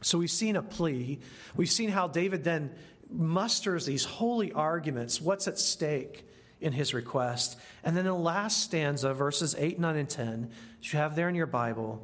So 0.01 0.17
we've 0.17 0.29
seen 0.29 0.55
a 0.55 0.61
plea. 0.61 1.19
We've 1.55 1.71
seen 1.71 1.89
how 1.89 2.07
David 2.07 2.43
then 2.43 2.71
musters 3.09 3.85
these 3.85 4.05
holy 4.05 4.51
arguments, 4.51 5.21
what's 5.21 5.47
at 5.47 5.57
stake 5.57 6.27
in 6.59 6.73
his 6.73 6.93
request. 6.93 7.57
And 7.83 7.95
then 7.95 8.05
the 8.05 8.13
last 8.13 8.61
stanza, 8.61 9.13
verses 9.13 9.55
8, 9.57 9.79
9, 9.79 9.95
and 9.95 10.09
10, 10.09 10.51
which 10.77 10.93
you 10.93 10.99
have 10.99 11.15
there 11.15 11.29
in 11.29 11.35
your 11.35 11.45
Bible, 11.45 12.01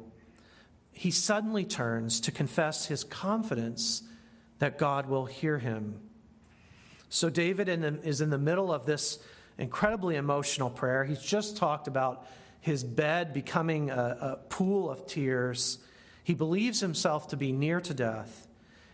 he 0.92 1.10
suddenly 1.10 1.64
turns 1.64 2.20
to 2.20 2.32
confess 2.32 2.86
his 2.86 3.04
confidence 3.04 4.02
that 4.58 4.78
God 4.78 5.08
will 5.08 5.26
hear 5.26 5.58
him. 5.58 6.00
So 7.10 7.28
David 7.28 7.68
is 8.04 8.20
in 8.20 8.30
the 8.30 8.38
middle 8.38 8.72
of 8.72 8.86
this 8.86 9.18
incredibly 9.58 10.16
emotional 10.16 10.70
prayer. 10.70 11.04
He's 11.04 11.20
just 11.20 11.56
talked 11.56 11.88
about 11.88 12.26
his 12.60 12.84
bed 12.84 13.34
becoming 13.34 13.90
a, 13.90 14.16
a 14.20 14.36
pool 14.48 14.88
of 14.88 15.06
tears. 15.06 15.78
He 16.22 16.34
believes 16.34 16.80
himself 16.80 17.28
to 17.28 17.36
be 17.36 17.52
near 17.52 17.80
to 17.80 17.92
death. 17.92 18.46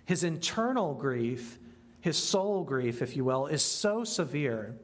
His 0.07 0.25
internal 0.25 0.95
grief, 0.95 1.59
his 2.01 2.17
soul 2.17 2.65
grief, 2.65 3.03
if 3.03 3.17
you 3.17 3.25
will, 3.25 3.47
is 3.47 3.63
so 3.63 4.03
severe 4.03 4.75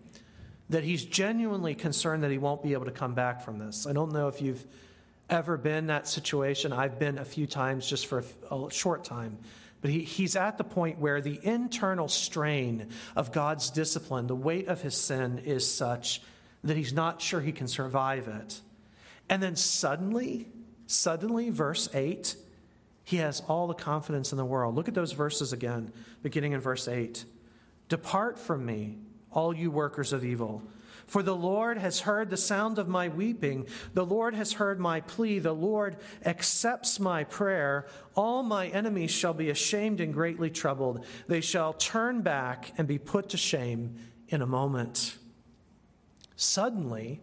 that 0.68 0.84
he's 0.84 1.04
genuinely 1.04 1.74
concerned 1.74 2.22
that 2.22 2.30
he 2.30 2.38
won't 2.38 2.62
be 2.62 2.74
able 2.74 2.84
to 2.84 2.92
come 2.92 3.14
back 3.14 3.42
from 3.42 3.58
this. 3.58 3.86
I 3.86 3.92
don't 3.92 4.12
know 4.12 4.28
if 4.28 4.42
you've 4.42 4.64
ever 5.30 5.56
been 5.56 5.86
that 5.86 6.06
situation. 6.06 6.72
I've 6.72 6.98
been 6.98 7.18
a 7.18 7.24
few 7.24 7.46
times 7.46 7.86
just 7.86 8.06
for 8.06 8.24
a, 8.50 8.54
a 8.54 8.70
short 8.70 9.04
time. 9.04 9.38
But 9.82 9.90
he, 9.90 10.04
he's 10.04 10.36
at 10.36 10.56
the 10.56 10.64
point 10.64 10.98
where 10.98 11.20
the 11.20 11.38
internal 11.42 12.08
strain 12.08 12.88
of 13.14 13.32
God's 13.32 13.68
discipline, 13.68 14.28
the 14.28 14.34
weight 14.34 14.68
of 14.68 14.80
his 14.80 14.96
sin, 14.96 15.38
is 15.38 15.70
such 15.70 16.22
that 16.64 16.76
he's 16.76 16.92
not 16.92 17.20
sure 17.20 17.40
he 17.40 17.52
can 17.52 17.68
survive 17.68 18.28
it. 18.28 18.60
And 19.28 19.42
then 19.42 19.56
suddenly, 19.56 20.48
suddenly, 20.86 21.50
verse 21.50 21.88
8, 21.92 22.36
he 23.04 23.16
has 23.16 23.40
all 23.48 23.66
the 23.66 23.74
confidence 23.74 24.30
in 24.30 24.38
the 24.38 24.44
world. 24.44 24.76
Look 24.76 24.88
at 24.88 24.94
those 24.94 25.12
verses 25.12 25.52
again, 25.52 25.92
beginning 26.22 26.52
in 26.52 26.60
verse 26.60 26.86
8. 26.86 27.24
Depart 27.88 28.38
from 28.38 28.64
me, 28.64 28.98
all 29.32 29.54
you 29.54 29.70
workers 29.70 30.12
of 30.12 30.24
evil. 30.24 30.62
For 31.06 31.22
the 31.22 31.36
Lord 31.36 31.78
has 31.78 32.00
heard 32.00 32.30
the 32.30 32.36
sound 32.36 32.78
of 32.78 32.88
my 32.88 33.08
weeping. 33.08 33.66
The 33.94 34.06
Lord 34.06 34.34
has 34.34 34.54
heard 34.54 34.80
my 34.80 35.00
plea. 35.00 35.38
The 35.38 35.52
Lord 35.52 35.96
accepts 36.24 36.98
my 36.98 37.24
prayer. 37.24 37.86
All 38.14 38.42
my 38.42 38.68
enemies 38.68 39.10
shall 39.10 39.34
be 39.34 39.50
ashamed 39.50 40.00
and 40.00 40.14
greatly 40.14 40.50
troubled. 40.50 41.04
They 41.28 41.40
shall 41.40 41.72
turn 41.72 42.22
back 42.22 42.72
and 42.78 42.88
be 42.88 42.98
put 42.98 43.30
to 43.30 43.36
shame 43.36 43.96
in 44.28 44.42
a 44.42 44.46
moment. 44.46 45.16
Suddenly, 46.36 47.20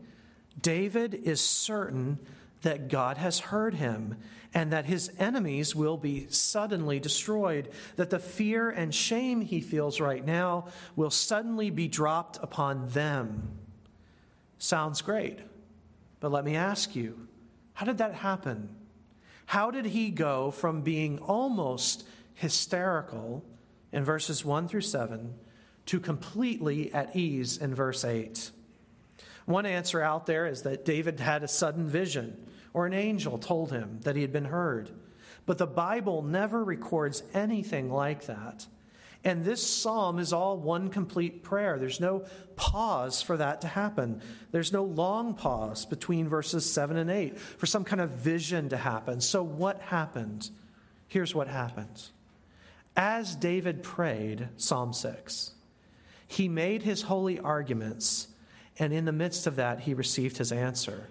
David 0.62 1.14
is 1.14 1.42
certain 1.42 2.20
that 2.62 2.90
God 2.90 3.18
has 3.18 3.40
heard 3.40 3.76
him 3.76 4.18
and 4.54 4.74
that 4.74 4.86
his 4.86 5.12
enemies 5.20 5.76
will 5.76 5.98
be 5.98 6.28
suddenly 6.30 7.00
destroyed, 7.00 7.70
that 7.96 8.10
the 8.10 8.20
fear 8.20 8.70
and 8.70 8.94
shame 8.94 9.42
he 9.42 9.62
feels 9.62 10.00
right 10.00 10.26
now 10.26 10.68
will 10.96 11.12
suddenly 11.12 11.70
be 11.70 11.88
dropped 11.88 12.38
upon 12.42 12.88
them. 12.90 13.60
Sounds 14.60 15.02
great. 15.02 15.40
But 16.20 16.32
let 16.32 16.46
me 16.46 16.56
ask 16.56 16.96
you 16.96 17.28
how 17.74 17.86
did 17.86 17.98
that 18.00 18.14
happen? 18.14 18.76
How 19.46 19.72
did 19.72 19.86
he 19.86 20.12
go 20.12 20.52
from 20.52 20.82
being 20.82 21.18
almost 21.20 22.06
hysterical 22.36 23.44
in 23.92 24.04
verses 24.04 24.46
1 24.46 24.68
through 24.68 24.82
7 24.82 25.34
to 25.88 26.00
completely 26.00 26.94
at 26.94 27.16
ease 27.16 27.58
in 27.58 27.74
verse 27.74 28.04
8? 28.04 28.52
One 29.46 29.66
answer 29.66 30.02
out 30.02 30.28
there 30.28 30.46
is 30.46 30.62
that 30.64 30.86
David 30.86 31.20
had 31.20 31.42
a 31.42 31.48
sudden 31.48 31.88
vision, 31.88 32.46
or 32.74 32.86
an 32.86 32.94
angel 32.94 33.40
told 33.40 33.72
him 33.72 34.00
that 34.04 34.16
he 34.16 34.22
had 34.22 34.32
been 34.32 34.46
heard. 34.46 34.92
But 35.48 35.58
the 35.58 35.66
Bible 35.66 36.22
never 36.22 36.64
records 36.64 37.24
anything 37.34 37.90
like 37.90 38.26
that. 38.28 38.68
And 39.24 39.44
this 39.44 39.66
psalm 39.66 40.18
is 40.18 40.32
all 40.32 40.58
one 40.58 40.90
complete 40.90 41.44
prayer. 41.44 41.78
There's 41.78 42.00
no 42.00 42.24
pause 42.56 43.22
for 43.22 43.36
that 43.36 43.62
to 43.62 43.68
happen. 43.68 44.22
There's 44.52 44.72
no 44.72 44.84
long 44.84 45.34
pause 45.34 45.86
between 45.86 46.30
verses 46.30 46.70
7 46.72 46.96
and 46.96 47.10
8 47.10 47.38
for 47.38 47.66
some 47.66 47.84
kind 47.84 48.02
of 48.02 48.12
vision 48.12 48.70
to 48.70 48.78
happen. 48.78 49.20
So, 49.20 49.44
what 49.44 49.82
happened? 49.82 50.50
Here's 51.08 51.36
what 51.36 51.48
happened. 51.48 52.04
As 52.96 53.36
David 53.36 53.84
prayed, 53.84 54.48
Psalm 54.56 54.94
6, 54.94 55.52
he 56.28 56.48
made 56.48 56.84
his 56.84 57.04
holy 57.04 57.40
arguments, 57.40 58.28
and 58.78 58.94
in 58.94 59.06
the 59.06 59.12
midst 59.12 59.48
of 59.48 59.58
that, 59.58 59.82
he 59.82 59.94
received 59.94 60.38
his 60.38 60.52
answer. 60.52 61.10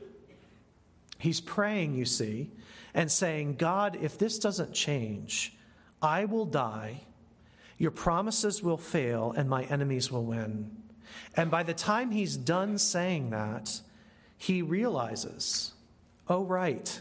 He's 1.18 1.40
praying, 1.40 1.94
you 1.94 2.04
see, 2.04 2.52
and 2.94 3.10
saying, 3.10 3.56
God, 3.56 3.98
if 4.00 4.16
this 4.16 4.38
doesn't 4.38 4.72
change, 4.72 5.56
I 6.00 6.24
will 6.24 6.46
die 6.46 7.02
your 7.78 7.92
promises 7.92 8.62
will 8.62 8.76
fail, 8.76 9.32
and 9.36 9.48
my 9.48 9.62
enemies 9.64 10.10
will 10.10 10.24
win. 10.24 10.70
And 11.36 11.50
by 11.50 11.62
the 11.62 11.74
time 11.74 12.10
he's 12.10 12.36
done 12.36 12.76
saying 12.78 13.30
that, 13.30 13.80
he 14.36 14.62
realizes, 14.62 15.72
oh, 16.28 16.44
right, 16.44 17.00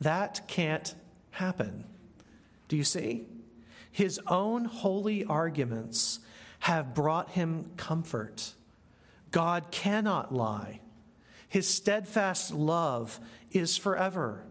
that 0.00 0.46
can't 0.48 0.94
happen. 1.32 1.84
Do 2.68 2.76
you 2.76 2.84
see? 2.84 3.26
His 3.90 4.20
own 4.26 4.64
holy 4.64 5.24
arguments 5.24 6.20
have 6.60 6.94
brought 6.94 7.30
him 7.30 7.70
comfort. 7.76 8.54
God 9.30 9.70
cannot 9.70 10.34
lie. 10.34 10.80
His 11.48 11.68
steadfast 11.68 12.52
love 12.52 13.20
is 13.52 13.76
forever. 13.76 14.44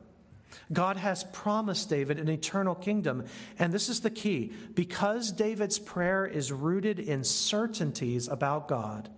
God 0.72 0.98
has 0.98 1.24
promised 1.26 1.90
David 1.90 2.20
an 2.20 2.30
eternal 2.30 2.76
kingdom. 2.76 3.26
And 3.60 3.74
this 3.74 3.90
is 3.90 4.02
the 4.02 4.10
key 4.10 4.54
because 4.74 5.32
David's 5.32 5.80
prayer 5.80 6.26
is 6.26 6.52
rooted 6.52 7.00
in 7.00 7.24
certainties 7.24 8.28
about 8.28 8.68
God, 8.68 9.10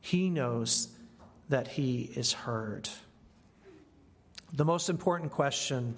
he 0.00 0.30
knows 0.30 0.88
that 1.48 1.68
he 1.68 2.10
is 2.14 2.32
heard. 2.32 2.88
The 4.52 4.64
most 4.64 4.88
important 4.88 5.32
question 5.32 5.96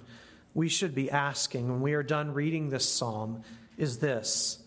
we 0.53 0.69
should 0.69 0.95
be 0.95 1.11
asking 1.11 1.69
when 1.69 1.81
we 1.81 1.93
are 1.93 2.03
done 2.03 2.33
reading 2.33 2.69
this 2.69 2.87
psalm 2.87 3.43
is 3.77 3.99
this 3.99 4.63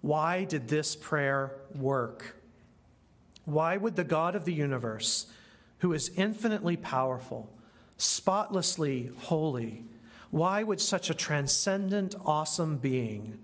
Why 0.00 0.44
did 0.44 0.68
this 0.68 0.96
prayer 0.96 1.52
work? 1.74 2.36
Why 3.44 3.76
would 3.76 3.94
the 3.94 4.04
God 4.04 4.34
of 4.34 4.44
the 4.44 4.52
universe, 4.52 5.26
who 5.78 5.92
is 5.92 6.10
infinitely 6.16 6.76
powerful, 6.76 7.48
spotlessly 7.96 9.10
holy, 9.18 9.84
why 10.30 10.62
would 10.62 10.80
such 10.80 11.10
a 11.10 11.14
transcendent, 11.14 12.14
awesome 12.24 12.76
being 12.76 13.38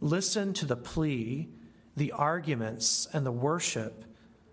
listen 0.00 0.52
to 0.52 0.66
the 0.66 0.76
plea, 0.76 1.48
the 1.96 2.12
arguments, 2.12 3.08
and 3.12 3.24
the 3.24 3.32
worship 3.32 4.04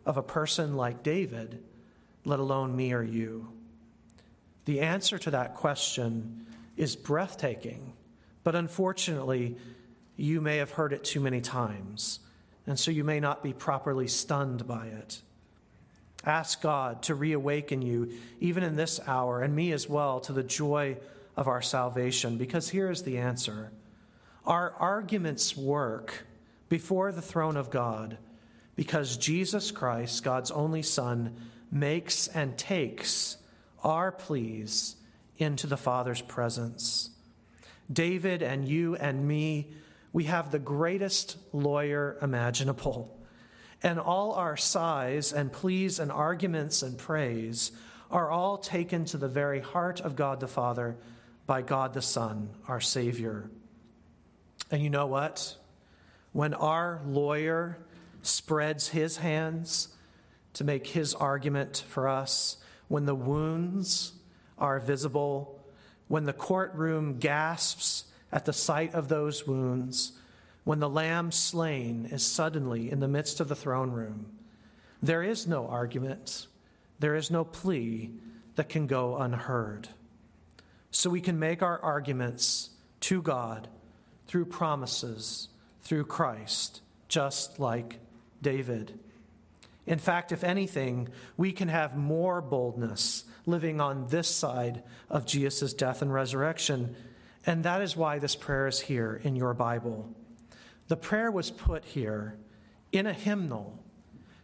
of 0.06 0.16
a 0.16 0.24
person 0.24 0.78
like 0.78 1.04
David, 1.04 1.62
let 2.24 2.40
alone 2.40 2.76
me 2.76 2.94
or 2.94 3.04
you? 3.04 3.52
The 4.66 4.80
answer 4.82 5.18
to 5.18 5.32
that 5.32 5.56
question 5.56 6.46
is 6.78 6.96
breathtaking, 6.96 7.94
but 8.44 8.56
unfortunately, 8.56 9.58
you 10.16 10.40
may 10.40 10.58
have 10.58 10.72
heard 10.72 10.94
it 10.94 11.04
too 11.04 11.20
many 11.20 11.42
times, 11.42 12.20
and 12.68 12.80
so 12.80 12.92
you 12.92 13.04
may 13.04 13.20
not 13.20 13.44
be 13.44 13.54
properly 13.54 14.08
stunned 14.08 14.68
by 14.68 14.88
it. 14.88 15.22
Ask 16.25 16.62
God 16.62 17.03
to 17.03 17.15
reawaken 17.15 17.81
you, 17.81 18.12
even 18.39 18.63
in 18.63 18.75
this 18.75 18.99
hour, 19.07 19.41
and 19.41 19.55
me 19.55 19.71
as 19.71 19.89
well, 19.89 20.19
to 20.21 20.34
the 20.34 20.43
joy 20.43 20.97
of 21.36 21.47
our 21.47 21.62
salvation, 21.62 22.38
because 22.38 22.69
here 22.69 22.89
is 22.91 23.03
the 23.03 23.17
answer. 23.17 23.71
Our 24.45 24.71
arguments 24.71 25.55
work 25.55 26.25
before 26.69 27.12
the 27.12 27.21
throne 27.21 27.57
of 27.57 27.69
God 27.69 28.17
because 28.75 29.17
Jesus 29.17 29.71
Christ, 29.71 30.23
God's 30.23 30.51
only 30.51 30.81
Son, 30.81 31.36
makes 31.71 32.27
and 32.27 32.57
takes 32.57 33.38
our 33.84 34.12
pleas 34.12 34.95
into 35.38 35.67
the 35.67 35.77
Father's 35.77 36.21
presence. 36.21 37.10
David 37.91 38.41
and 38.41 38.67
you 38.67 38.95
and 38.95 39.27
me, 39.27 39.71
we 40.13 40.25
have 40.25 40.51
the 40.51 40.60
greatest 40.60 41.38
lawyer 41.53 42.17
imaginable. 42.21 43.17
And 43.84 44.00
all 44.00 44.34
our 44.34 44.58
sighs 44.58 45.34
and 45.34 45.52
pleas 45.52 46.00
and 46.00 46.12
arguments 46.12 46.84
and 46.84 46.98
praise 46.98 47.72
are 48.12 48.30
all 48.30 48.58
taken 48.58 49.06
to 49.06 49.17
the 49.17 49.28
very 49.28 49.60
heart 49.60 50.02
of 50.02 50.15
God 50.15 50.39
the 50.39 50.48
Father 50.48 50.98
by 51.48 51.62
God 51.62 51.94
the 51.94 52.02
Son, 52.02 52.50
our 52.67 52.82
Savior. 52.82 53.50
And 54.70 54.82
you 54.82 54.89
know 54.89 55.08
what? 55.08 55.56
When 56.32 56.54
our 56.54 57.02
lawyer 57.06 57.78
spreads 58.22 58.89
his 58.89 59.17
hands 59.17 59.89
to 60.54 60.63
make 60.63 60.88
his 60.88 61.13
argument 61.13 61.84
for 61.88 62.08
us, 62.08 62.58
when 62.88 63.06
the 63.06 63.15
wounds 63.15 64.13
are 64.58 64.80
visible, 64.80 65.60
when 66.08 66.26
the 66.26 66.34
courtroom 66.34 67.17
gasps 67.20 68.06
at 68.32 68.46
the 68.46 68.54
sight 68.54 68.94
of 68.94 69.08
those 69.08 69.48
wounds, 69.48 70.13
when 70.63 70.80
the 70.80 70.89
lamb 70.89 71.32
slain 71.32 72.08
is 72.12 72.26
suddenly 72.26 72.91
in 72.91 73.00
the 73.00 73.08
midst 73.08 73.39
of 73.39 73.47
the 73.47 73.56
throne 73.56 73.91
room, 73.91 74.28
there 75.02 75.24
is 75.24 75.47
no 75.47 75.67
argument, 75.67 76.47
there 77.00 77.15
is 77.15 77.32
no 77.32 77.43
plea 77.43 78.12
that 78.56 78.69
can 78.69 78.86
go 78.86 79.17
unheard. 79.17 79.88
So 80.91 81.10
we 81.10 81.21
can 81.21 81.39
make 81.39 81.63
our 81.63 81.80
arguments 81.80 82.69
to 83.02 83.21
God 83.21 83.67
through 84.28 84.45
promises, 84.45 85.47
through 85.82 86.06
Christ, 86.06 86.82
just 87.08 87.60
like 87.60 88.00
David. 88.41 89.00
In 89.88 89.97
fact, 89.97 90.32
if 90.32 90.43
anything, 90.43 91.10
we 91.38 91.52
can 91.52 91.69
have 91.69 91.97
more 91.97 92.39
boldness 92.41 93.26
living 93.45 93.82
on 93.82 94.08
this 94.08 94.28
side 94.28 94.84
of 95.10 95.26
Jesus' 95.26 95.74
death 95.74 96.02
and 96.02 96.13
resurrection. 96.13 96.95
And 97.45 97.63
that 97.63 97.82
is 97.82 97.97
why 97.97 98.19
this 98.19 98.36
prayer 98.36 98.67
is 98.67 98.82
here 98.82 99.19
in 99.24 99.36
your 99.36 99.54
Bible. 99.56 100.08
The 100.91 100.97
prayer 100.97 101.32
was 101.32 101.49
put 101.49 101.86
here 101.86 102.36
in 102.91 103.08
a 103.08 103.13
hymnal 103.13 103.80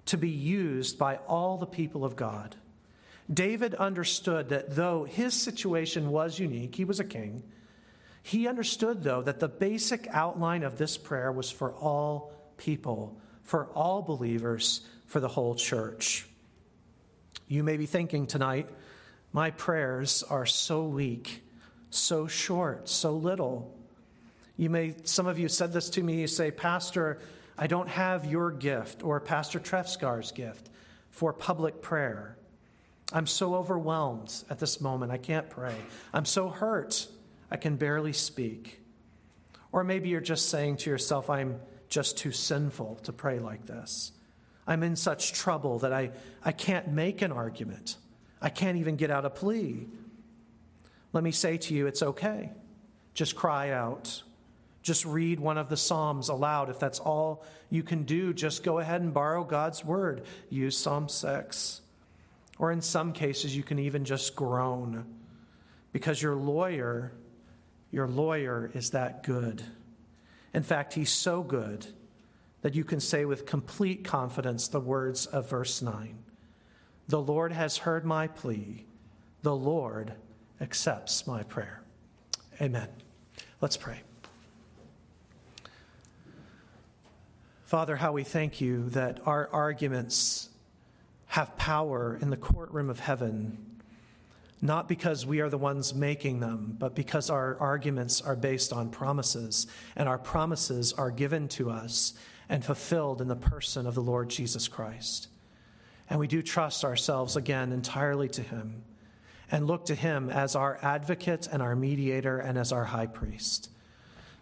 to 0.06 0.18
be 0.18 0.30
used 0.30 0.98
by 0.98 1.18
all 1.28 1.58
the 1.58 1.66
people 1.66 2.06
of 2.06 2.16
God. 2.16 2.56
David 3.30 3.76
understood 3.76 4.48
that 4.48 4.74
though 4.74 5.04
his 5.04 5.34
situation 5.34 6.10
was 6.10 6.40
unique, 6.40 6.74
he 6.74 6.86
was 6.86 7.02
a 7.02 7.04
king, 7.04 7.44
he 8.24 8.48
understood, 8.48 9.04
though, 9.04 9.22
that 9.24 9.42
the 9.42 9.50
basic 9.50 10.08
outline 10.12 10.64
of 10.64 10.78
this 10.78 10.96
prayer 10.96 11.34
was 11.34 11.52
for 11.52 11.74
all 11.74 12.32
people, 12.56 13.20
for 13.42 13.66
all 13.74 14.02
believers, 14.02 14.88
for 15.06 15.20
the 15.20 15.28
whole 15.28 15.54
church. 15.54 16.30
You 17.50 17.62
may 17.62 17.76
be 17.76 17.88
thinking 17.88 18.26
tonight, 18.26 18.70
my 19.34 19.52
prayers 19.52 20.24
are 20.24 20.46
so 20.46 20.86
weak, 20.86 21.44
so 21.90 22.26
short, 22.26 22.88
so 22.88 23.18
little. 23.18 23.77
You 24.58 24.70
may, 24.72 24.96
some 25.04 25.28
of 25.28 25.38
you 25.38 25.48
said 25.48 25.72
this 25.72 25.90
to 25.92 26.04
me, 26.04 26.22
you 26.22 26.28
say, 26.28 26.50
Pastor, 26.50 27.20
I 27.58 27.68
don't 27.68 27.88
have 27.88 28.26
your 28.26 28.52
gift 28.52 29.04
or 29.04 29.20
Pastor 29.20 29.60
Trefskar's 29.60 30.32
gift 30.32 30.70
for 31.12 31.32
public 31.32 31.82
prayer. 31.82 32.38
I'm 33.14 33.28
so 33.28 33.56
overwhelmed 33.56 34.34
at 34.50 34.60
this 34.60 34.82
moment, 34.82 35.12
I 35.12 35.18
can't 35.18 35.50
pray. 35.50 35.76
I'm 36.14 36.26
so 36.26 36.50
hurt, 36.50 37.08
I 37.50 37.58
can 37.58 37.78
barely 37.78 38.14
speak. 38.14 38.82
Or 39.72 39.84
maybe 39.84 40.10
you're 40.10 40.22
just 40.22 40.50
saying 40.50 40.78
to 40.78 40.90
yourself, 40.90 41.30
I'm 41.30 41.60
just 41.88 42.18
too 42.18 42.32
sinful 42.32 43.00
to 43.04 43.14
pray 43.14 43.40
like 43.40 43.66
this. 43.66 44.12
I'm 44.66 44.84
in 44.84 44.96
such 44.96 45.34
trouble 45.34 45.80
that 45.80 45.94
I, 45.94 46.12
I 46.44 46.52
can't 46.52 46.90
make 46.90 47.22
an 47.22 47.32
argument. 47.32 47.96
I 48.42 48.50
can't 48.50 48.78
even 48.78 48.98
get 48.98 49.10
out 49.10 49.24
a 49.24 49.30
plea. 49.30 49.88
Let 51.14 51.24
me 51.24 51.32
say 51.32 51.58
to 51.58 51.74
you, 51.74 51.88
it's 51.88 52.04
okay. 52.04 52.52
Just 53.14 53.36
cry 53.36 53.72
out. 53.72 54.24
Just 54.88 55.04
read 55.04 55.42
one 55.42 55.58
of 55.58 55.68
the 55.68 55.76
Psalms 55.76 56.30
aloud. 56.30 56.70
If 56.70 56.80
that's 56.80 57.00
all 57.00 57.44
you 57.70 57.84
can 57.84 58.04
do, 58.04 58.34
just 58.34 58.64
go 58.64 58.80
ahead 58.80 59.02
and 59.02 59.14
borrow 59.14 59.44
God's 59.44 59.84
word. 59.84 60.24
Use 60.50 60.78
Psalm 60.78 61.10
6. 61.10 61.82
Or 62.58 62.72
in 62.72 62.80
some 62.80 63.12
cases, 63.12 63.54
you 63.54 63.64
can 63.64 63.80
even 63.80 64.06
just 64.06 64.34
groan 64.34 65.04
because 65.92 66.22
your 66.22 66.36
lawyer, 66.36 67.12
your 67.92 68.08
lawyer 68.08 68.72
is 68.74 68.92
that 68.92 69.24
good. 69.24 69.62
In 70.54 70.64
fact, 70.64 70.94
he's 70.94 71.12
so 71.12 71.44
good 71.44 71.86
that 72.62 72.74
you 72.74 72.86
can 72.86 73.02
say 73.02 73.26
with 73.26 73.46
complete 73.46 74.06
confidence 74.06 74.70
the 74.70 74.80
words 74.80 75.26
of 75.26 75.50
verse 75.50 75.82
9 75.82 76.18
The 77.10 77.22
Lord 77.22 77.52
has 77.52 77.80
heard 77.80 78.06
my 78.06 78.28
plea, 78.28 78.86
the 79.42 79.54
Lord 79.54 80.14
accepts 80.62 81.28
my 81.28 81.44
prayer. 81.44 81.84
Amen. 82.62 82.88
Let's 83.60 83.76
pray. 83.76 84.07
Father, 87.68 87.98
how 87.98 88.14
we 88.14 88.24
thank 88.24 88.62
you 88.62 88.88
that 88.92 89.20
our 89.28 89.50
arguments 89.52 90.48
have 91.26 91.58
power 91.58 92.18
in 92.22 92.30
the 92.30 92.38
courtroom 92.38 92.90
of 92.90 93.02
heaven, 93.02 93.58
not 94.62 94.88
because 94.88 95.26
we 95.26 95.42
are 95.42 95.50
the 95.50 95.58
ones 95.58 95.94
making 95.94 96.40
them, 96.40 96.78
but 96.80 96.96
because 96.96 97.30
our 97.30 97.58
arguments 97.60 98.22
are 98.22 98.38
based 98.38 98.72
on 98.72 98.90
promises, 98.90 99.68
and 99.98 100.08
our 100.08 100.18
promises 100.18 100.94
are 100.94 101.12
given 101.12 101.50
to 101.50 101.70
us 101.70 102.14
and 102.48 102.64
fulfilled 102.64 103.20
in 103.20 103.28
the 103.28 103.36
person 103.36 103.86
of 103.86 103.96
the 103.96 104.02
Lord 104.02 104.30
Jesus 104.30 104.70
Christ. 104.70 105.28
And 106.10 106.22
we 106.22 106.28
do 106.28 106.42
trust 106.42 106.86
ourselves 106.86 107.36
again 107.36 107.74
entirely 107.74 108.30
to 108.30 108.42
Him 108.42 108.82
and 109.52 109.68
look 109.68 109.88
to 109.88 109.96
Him 109.96 110.30
as 110.30 110.56
our 110.56 110.80
advocate 110.82 111.50
and 111.52 111.62
our 111.62 111.76
mediator 111.76 112.40
and 112.40 112.58
as 112.58 112.72
our 112.72 112.86
high 112.86 113.08
priest. 113.08 113.72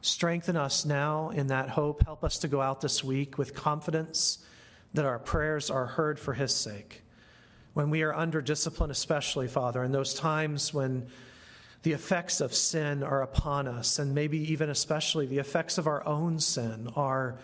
Strengthen 0.05 0.55
us 0.55 0.85
now 0.85 1.31
in 1.31 1.47
that 1.47 1.67
hope. 1.67 2.05
Help 2.05 2.23
us 2.23 2.37
to 2.37 2.47
go 2.47 2.61
out 2.61 2.79
this 2.79 3.03
week 3.03 3.39
with 3.39 3.55
confidence 3.55 4.37
that 4.93 5.03
our 5.03 5.17
prayers 5.17 5.71
are 5.71 5.87
heard 5.87 6.19
for 6.19 6.35
His 6.35 6.53
sake. 6.53 7.01
When 7.73 7.89
we 7.89 8.03
are 8.03 8.13
under 8.13 8.39
discipline, 8.39 8.91
especially, 8.91 9.47
Father, 9.47 9.83
in 9.83 9.91
those 9.91 10.13
times 10.13 10.71
when 10.71 11.07
the 11.81 11.93
effects 11.93 12.39
of 12.39 12.53
sin 12.53 13.01
are 13.01 13.23
upon 13.23 13.67
us, 13.67 13.97
and 13.97 14.13
maybe 14.13 14.37
even 14.51 14.69
especially 14.69 15.25
the 15.25 15.39
effects 15.39 15.79
of 15.79 15.87
our 15.87 16.05
own 16.05 16.39
sin 16.39 16.87
are, 16.95 17.39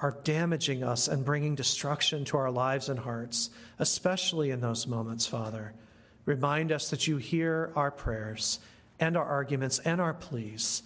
are 0.00 0.16
damaging 0.22 0.84
us 0.84 1.08
and 1.08 1.24
bringing 1.24 1.56
destruction 1.56 2.24
to 2.26 2.36
our 2.36 2.52
lives 2.52 2.88
and 2.88 3.00
hearts, 3.00 3.50
especially 3.80 4.52
in 4.52 4.60
those 4.60 4.86
moments, 4.86 5.26
Father. 5.26 5.74
Remind 6.26 6.70
us 6.70 6.90
that 6.90 7.08
you 7.08 7.16
hear 7.16 7.72
our 7.74 7.90
prayers 7.90 8.60
and 9.00 9.16
our 9.16 9.24
arguments 9.26 9.80
and 9.80 10.00
our 10.00 10.14
pleas 10.14 10.84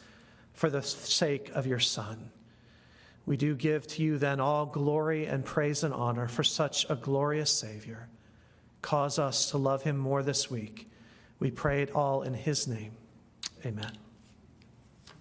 for 0.53 0.71
the 0.71 0.83
sake 0.83 1.51
of 1.55 1.67
your 1.67 1.81
Son. 1.81 2.31
We 3.25 3.37
do 3.37 3.55
give 3.55 3.87
to 3.89 4.03
you 4.03 4.19
then 4.19 4.41
all 4.41 4.67
glory 4.67 5.27
and 5.27 5.45
praise 5.45 5.85
and 5.85 5.95
honor 5.95 6.29
for 6.29 6.43
such 6.43 6.89
a 6.91 6.97
glorious 6.97 7.51
Savior. 7.51 8.09
Cause 8.81 9.19
us 9.19 9.51
to 9.51 9.59
love 9.59 9.83
him 9.83 9.97
more 9.97 10.23
this 10.23 10.51
week. 10.51 10.91
We 11.39 11.51
pray 11.51 11.83
it 11.83 11.93
all 11.95 12.23
in 12.23 12.35
his 12.35 12.67
name. 12.67 12.93
Amen. 13.65 13.97